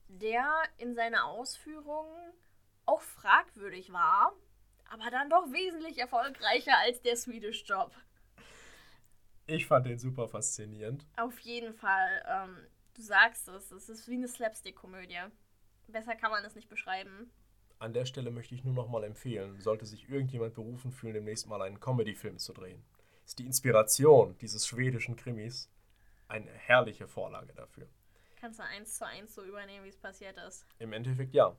der 0.08 0.62
in 0.78 0.94
seiner 0.94 1.26
Ausführung 1.26 2.06
auch 2.86 3.00
fragwürdig 3.02 3.92
war, 3.92 4.32
aber 4.90 5.10
dann 5.10 5.30
doch 5.30 5.50
wesentlich 5.52 5.98
erfolgreicher 5.98 6.76
als 6.78 7.00
der 7.02 7.16
Swedish 7.16 7.64
Job. 7.66 7.92
Ich 9.46 9.66
fand 9.66 9.86
den 9.86 9.98
super 9.98 10.28
faszinierend. 10.28 11.06
Auf 11.16 11.38
jeden 11.40 11.74
Fall. 11.74 12.24
Ähm, 12.26 12.56
du 12.94 13.02
sagst 13.02 13.46
es, 13.48 13.70
es 13.72 13.88
ist 13.90 14.08
wie 14.08 14.14
eine 14.14 14.28
Slapstick-Komödie. 14.28 15.20
Besser 15.88 16.14
kann 16.16 16.30
man 16.30 16.44
es 16.44 16.54
nicht 16.54 16.68
beschreiben. 16.70 17.30
An 17.78 17.92
der 17.92 18.06
Stelle 18.06 18.30
möchte 18.30 18.54
ich 18.54 18.64
nur 18.64 18.72
noch 18.72 18.88
mal 18.88 19.04
empfehlen, 19.04 19.60
sollte 19.60 19.84
sich 19.84 20.08
irgendjemand 20.08 20.54
berufen 20.54 20.92
fühlen, 20.92 21.12
demnächst 21.14 21.46
mal 21.46 21.60
einen 21.60 21.80
Comedy-Film 21.80 22.38
zu 22.38 22.54
drehen. 22.54 22.82
Ist 23.24 23.38
die 23.38 23.46
Inspiration 23.46 24.36
dieses 24.38 24.66
schwedischen 24.66 25.16
Krimis 25.16 25.70
eine 26.28 26.50
herrliche 26.50 27.06
Vorlage 27.08 27.52
dafür. 27.54 27.88
Kannst 28.40 28.58
du 28.58 28.64
eins 28.64 28.96
zu 28.96 29.06
eins 29.06 29.34
so 29.34 29.42
übernehmen, 29.42 29.84
wie 29.84 29.90
es 29.90 29.96
passiert 29.96 30.36
ist. 30.38 30.66
Im 30.78 30.92
Endeffekt 30.92 31.34
ja. 31.34 31.56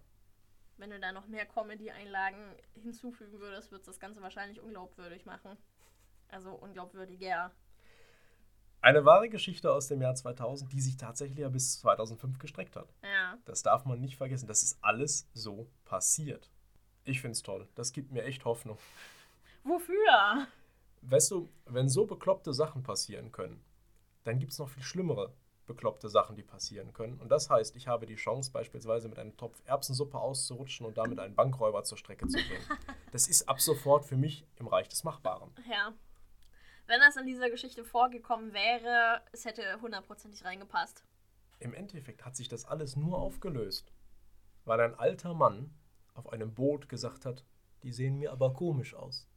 Wenn 0.77 0.89
du 0.89 0.99
da 0.99 1.11
noch 1.11 1.27
mehr 1.27 1.45
Comedy-Einlagen 1.45 2.53
hinzufügen 2.73 3.39
würdest, 3.39 3.71
wird 3.71 3.87
das 3.87 3.99
Ganze 3.99 4.21
wahrscheinlich 4.21 4.59
unglaubwürdig 4.59 5.25
machen. 5.25 5.57
Also 6.29 6.51
unglaubwürdiger. 6.51 7.51
Eine 8.81 9.05
wahre 9.05 9.29
Geschichte 9.29 9.71
aus 9.71 9.87
dem 9.87 10.01
Jahr 10.01 10.13
2000, 10.13 10.71
die 10.71 10.81
sich 10.81 10.97
tatsächlich 10.97 11.39
ja 11.39 11.49
bis 11.49 11.79
2005 11.79 12.37
gestreckt 12.37 12.75
hat. 12.75 12.93
Ja. 13.01 13.37
Das 13.45 13.63
darf 13.63 13.85
man 13.85 13.99
nicht 13.99 14.17
vergessen. 14.17 14.47
Das 14.47 14.61
ist 14.61 14.77
alles 14.81 15.27
so 15.33 15.67
passiert. 15.85 16.51
Ich 17.03 17.21
finde 17.21 17.31
es 17.31 17.41
toll. 17.41 17.67
Das 17.75 17.93
gibt 17.93 18.11
mir 18.11 18.23
echt 18.23 18.45
Hoffnung. 18.45 18.77
Wofür? 19.63 20.47
Weißt 21.07 21.31
du, 21.31 21.49
wenn 21.65 21.87
so 21.87 22.05
bekloppte 22.05 22.53
Sachen 22.53 22.83
passieren 22.83 23.31
können, 23.31 23.63
dann 24.23 24.39
gibt 24.39 24.53
es 24.53 24.59
noch 24.59 24.69
viel 24.69 24.83
schlimmere 24.83 25.33
bekloppte 25.65 26.09
Sachen, 26.09 26.35
die 26.35 26.43
passieren 26.43 26.93
können. 26.93 27.19
Und 27.19 27.29
das 27.29 27.49
heißt, 27.49 27.75
ich 27.75 27.87
habe 27.87 28.05
die 28.05 28.15
Chance, 28.15 28.51
beispielsweise 28.51 29.09
mit 29.09 29.17
einem 29.17 29.35
Topf 29.37 29.61
Erbsensuppe 29.65 30.17
auszurutschen 30.17 30.85
und 30.85 30.97
damit 30.97 31.19
einen 31.19 31.35
Bankräuber 31.35 31.83
zur 31.83 31.97
Strecke 31.97 32.27
zu 32.27 32.37
bringen. 32.37 32.65
Das 33.11 33.29
ist 33.29 33.47
ab 33.47 33.61
sofort 33.61 34.03
für 34.03 34.17
mich 34.17 34.45
im 34.57 34.67
Reich 34.67 34.89
des 34.89 35.05
Machbaren. 35.05 35.49
Ja. 35.71 35.93
Wenn 36.85 36.99
das 36.99 37.15
in 37.15 37.25
dieser 37.25 37.49
Geschichte 37.49 37.85
vorgekommen 37.85 38.51
wäre, 38.51 39.21
es 39.31 39.45
hätte 39.45 39.79
hundertprozentig 39.81 40.43
reingepasst. 40.43 41.05
Im 41.59 41.73
Endeffekt 41.73 42.25
hat 42.25 42.35
sich 42.35 42.49
das 42.49 42.65
alles 42.65 42.97
nur 42.97 43.17
aufgelöst, 43.17 43.93
weil 44.65 44.81
ein 44.81 44.95
alter 44.95 45.33
Mann 45.33 45.73
auf 46.13 46.27
einem 46.33 46.53
Boot 46.53 46.89
gesagt 46.89 47.25
hat, 47.25 47.45
die 47.83 47.93
sehen 47.93 48.17
mir 48.17 48.33
aber 48.33 48.51
komisch 48.51 48.93
aus. 48.93 49.29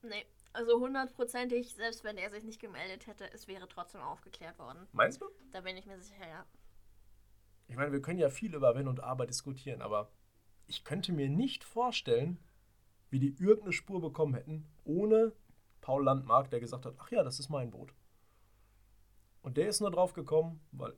Nee, 0.00 0.24
also 0.52 0.80
hundertprozentig, 0.80 1.74
selbst 1.74 2.04
wenn 2.04 2.16
er 2.16 2.30
sich 2.30 2.44
nicht 2.44 2.60
gemeldet 2.60 3.06
hätte, 3.06 3.30
es 3.32 3.48
wäre 3.48 3.68
trotzdem 3.68 4.00
aufgeklärt 4.00 4.58
worden. 4.58 4.86
Meinst 4.92 5.20
du? 5.20 5.26
Da 5.52 5.60
bin 5.60 5.76
ich 5.76 5.86
mir 5.86 6.00
sicher, 6.00 6.28
ja. 6.28 6.44
Ich 7.68 7.76
meine, 7.76 7.92
wir 7.92 8.02
können 8.02 8.18
ja 8.18 8.28
viel 8.28 8.54
über 8.54 8.74
Wenn 8.74 8.88
und 8.88 9.00
Aber 9.00 9.26
diskutieren, 9.26 9.82
aber 9.82 10.10
ich 10.66 10.84
könnte 10.84 11.12
mir 11.12 11.28
nicht 11.28 11.64
vorstellen, 11.64 12.38
wie 13.10 13.18
die 13.18 13.36
irgendeine 13.38 13.72
Spur 13.72 14.00
bekommen 14.00 14.34
hätten, 14.34 14.66
ohne 14.84 15.32
Paul 15.80 16.04
Landmark, 16.04 16.50
der 16.50 16.60
gesagt 16.60 16.86
hat, 16.86 16.94
ach 16.98 17.10
ja, 17.10 17.22
das 17.22 17.38
ist 17.38 17.48
mein 17.48 17.70
Boot. 17.70 17.94
Und 19.42 19.56
der 19.56 19.68
ist 19.68 19.80
nur 19.80 19.90
drauf 19.90 20.12
gekommen, 20.12 20.60
weil 20.72 20.94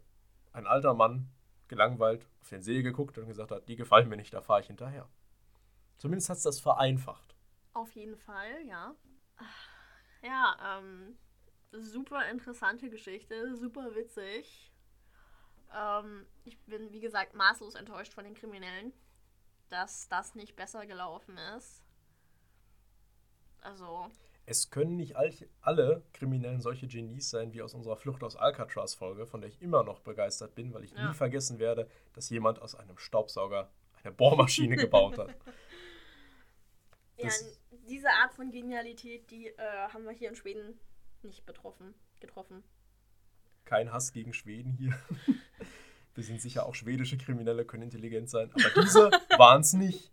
ein 0.52 0.66
alter 0.66 0.94
Mann 0.94 1.30
gelangweilt 1.68 2.28
auf 2.40 2.50
den 2.50 2.62
See 2.62 2.82
geguckt 2.82 3.18
und 3.18 3.26
gesagt 3.26 3.50
hat, 3.50 3.68
die 3.68 3.76
gefallen 3.76 4.08
mir 4.08 4.16
nicht, 4.16 4.34
da 4.34 4.42
fahre 4.42 4.60
ich 4.60 4.66
hinterher. 4.66 5.08
Zumindest 5.96 6.28
hat 6.28 6.36
es 6.36 6.42
das 6.42 6.60
vereinfacht. 6.60 7.34
Auf 7.72 7.92
jeden 7.92 8.16
Fall, 8.16 8.64
ja. 8.66 8.94
Ja, 10.22 10.78
ähm, 10.78 11.16
super 11.72 12.28
interessante 12.30 12.88
Geschichte, 12.88 13.56
super 13.56 13.94
witzig. 13.94 14.72
Ähm, 15.74 16.26
ich 16.44 16.58
bin, 16.60 16.92
wie 16.92 17.00
gesagt, 17.00 17.34
maßlos 17.34 17.74
enttäuscht 17.74 18.14
von 18.14 18.24
den 18.24 18.34
Kriminellen, 18.34 18.92
dass 19.68 20.08
das 20.08 20.34
nicht 20.34 20.56
besser 20.56 20.86
gelaufen 20.86 21.36
ist. 21.56 21.82
Also, 23.60 24.10
Es 24.46 24.70
können 24.70 24.96
nicht 24.96 25.16
all, 25.16 25.32
alle 25.62 26.02
Kriminellen 26.12 26.60
solche 26.60 26.86
Genies 26.86 27.30
sein 27.30 27.52
wie 27.54 27.62
aus 27.62 27.72
unserer 27.74 27.96
Flucht 27.96 28.22
aus 28.22 28.36
Alcatraz-Folge, 28.36 29.26
von 29.26 29.40
der 29.40 29.48
ich 29.48 29.60
immer 29.62 29.82
noch 29.84 30.00
begeistert 30.00 30.54
bin, 30.54 30.72
weil 30.74 30.84
ich 30.84 30.92
Ja. 30.92 31.08
nie 31.08 31.14
vergessen 31.14 31.58
werde, 31.58 31.90
dass 32.12 32.28
jemand 32.30 32.60
aus 32.60 32.74
einem 32.74 32.98
Staubsauger 32.98 33.70
eine 34.02 34.12
Bohrmaschine 34.12 34.76
gebaut 34.76 35.18
hat. 35.18 35.34
ja, 37.16 37.24
Das- 37.24 37.58
diese 37.86 38.08
Art 38.10 38.34
von 38.34 38.50
Genialität, 38.50 39.30
die 39.30 39.48
äh, 39.48 39.88
haben 39.92 40.04
wir 40.04 40.12
hier 40.12 40.28
in 40.28 40.34
Schweden 40.34 40.78
nicht 41.22 41.46
betroffen, 41.46 41.94
getroffen. 42.20 42.62
Kein 43.64 43.92
Hass 43.92 44.12
gegen 44.12 44.34
Schweden 44.34 44.72
hier. 44.72 44.98
Wir 46.14 46.22
sind 46.22 46.40
sicher 46.40 46.66
auch 46.66 46.76
schwedische 46.76 47.18
Kriminelle, 47.18 47.64
können 47.64 47.82
intelligent 47.84 48.30
sein, 48.30 48.48
aber 48.52 48.82
diese 48.82 49.10
waren 49.36 49.62
es 49.62 49.72
nicht. 49.72 50.12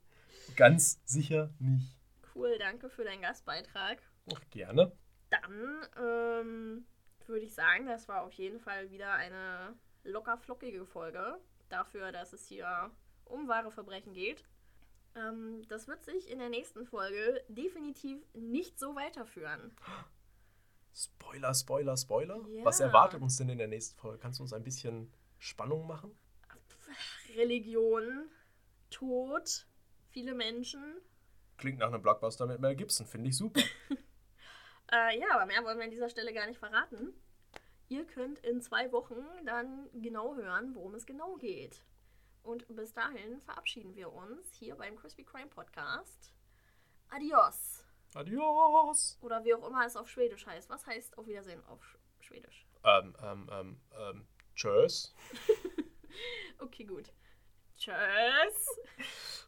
Ganz 0.56 1.00
sicher 1.06 1.54
nicht. 1.60 1.96
Cool, 2.34 2.58
danke 2.58 2.90
für 2.90 3.04
deinen 3.04 3.22
Gastbeitrag. 3.22 4.02
Ach, 4.34 4.42
gerne. 4.50 4.92
Dann 5.30 5.88
ähm, 5.98 6.86
würde 7.28 7.46
ich 7.46 7.54
sagen, 7.54 7.86
das 7.86 8.08
war 8.08 8.24
auf 8.24 8.34
jeden 8.34 8.60
Fall 8.60 8.90
wieder 8.90 9.14
eine 9.14 9.76
locker 10.04 10.38
flockige 10.38 10.86
Folge 10.86 11.38
dafür, 11.70 12.12
dass 12.12 12.34
es 12.34 12.48
hier 12.48 12.90
um 13.26 13.48
wahre 13.48 13.72
Verbrechen 13.72 14.14
geht. 14.14 14.44
Ähm, 15.16 15.68
das 15.68 15.88
wird 15.88 16.04
sich 16.04 16.30
in 16.30 16.40
der 16.40 16.50
nächsten 16.50 16.86
Folge 16.86 17.44
definitiv 17.48 18.22
nicht 18.34 18.80
so 18.80 18.96
weiterführen. 18.96 19.76
Spoiler, 20.94 21.54
Spoiler, 21.54 21.98
Spoiler. 21.98 22.46
Ja. 22.50 22.66
Was 22.66 22.80
erwartet 22.80 23.22
uns 23.22 23.38
denn 23.38 23.50
in 23.50 23.58
der 23.58 23.68
nächsten 23.68 23.98
Folge? 23.98 24.20
Kannst 24.20 24.40
du 24.40 24.44
uns 24.44 24.54
ein 24.54 24.64
bisschen 24.64 25.12
Spannung 25.38 25.88
machen? 25.88 26.16
Religion, 27.36 28.30
Tod, 28.90 29.66
viele 30.10 30.34
Menschen. 30.34 30.84
Klingt 31.58 31.80
nach 31.80 31.88
einem 31.88 32.02
Blockbuster 32.02 32.46
mit 32.46 32.60
Mel 32.60 32.76
Gibson, 32.76 33.06
finde 33.06 33.30
ich 33.30 33.38
super. 33.38 33.62
Äh, 34.94 35.18
ja, 35.20 35.28
aber 35.32 35.46
mehr 35.46 35.64
wollen 35.64 35.78
wir 35.78 35.86
an 35.86 35.92
dieser 35.92 36.10
Stelle 36.10 36.34
gar 36.34 36.48
nicht 36.48 36.60
verraten. 36.60 37.14
Ihr 37.88 38.06
könnt 38.06 38.40
in 38.40 38.60
zwei 38.62 38.92
Wochen 38.92 39.24
dann 39.46 39.90
genau 39.94 40.36
hören, 40.36 40.76
worum 40.76 40.96
es 40.96 41.06
genau 41.06 41.38
geht. 41.38 41.82
Und 42.44 42.66
bis 42.76 42.94
dahin 42.94 43.40
verabschieden 43.42 43.96
wir 43.96 44.12
uns 44.12 44.54
hier 44.54 44.76
beim 44.76 44.96
Crispy 44.96 45.24
Crime 45.24 45.48
Podcast. 45.48 46.34
Adios. 47.10 47.86
Adios. 48.16 49.18
Oder 49.22 49.44
wie 49.44 49.54
auch 49.54 49.68
immer 49.68 49.86
es 49.86 49.96
auf 49.96 50.10
Schwedisch 50.10 50.46
heißt. 50.46 50.70
Was 50.70 50.86
heißt 50.86 51.18
auf 51.18 51.28
Wiedersehen 51.28 51.64
auf 51.66 51.84
Sch 51.84 51.98
Schwedisch? 52.20 52.68
Ähm, 52.84 53.16
ähm, 53.24 53.50
ähm, 53.52 53.82
ähm, 53.98 54.28
tschüss. 54.56 55.14
Okay, 56.60 56.84
gut. 56.84 57.12
Tschüss. 57.78 59.48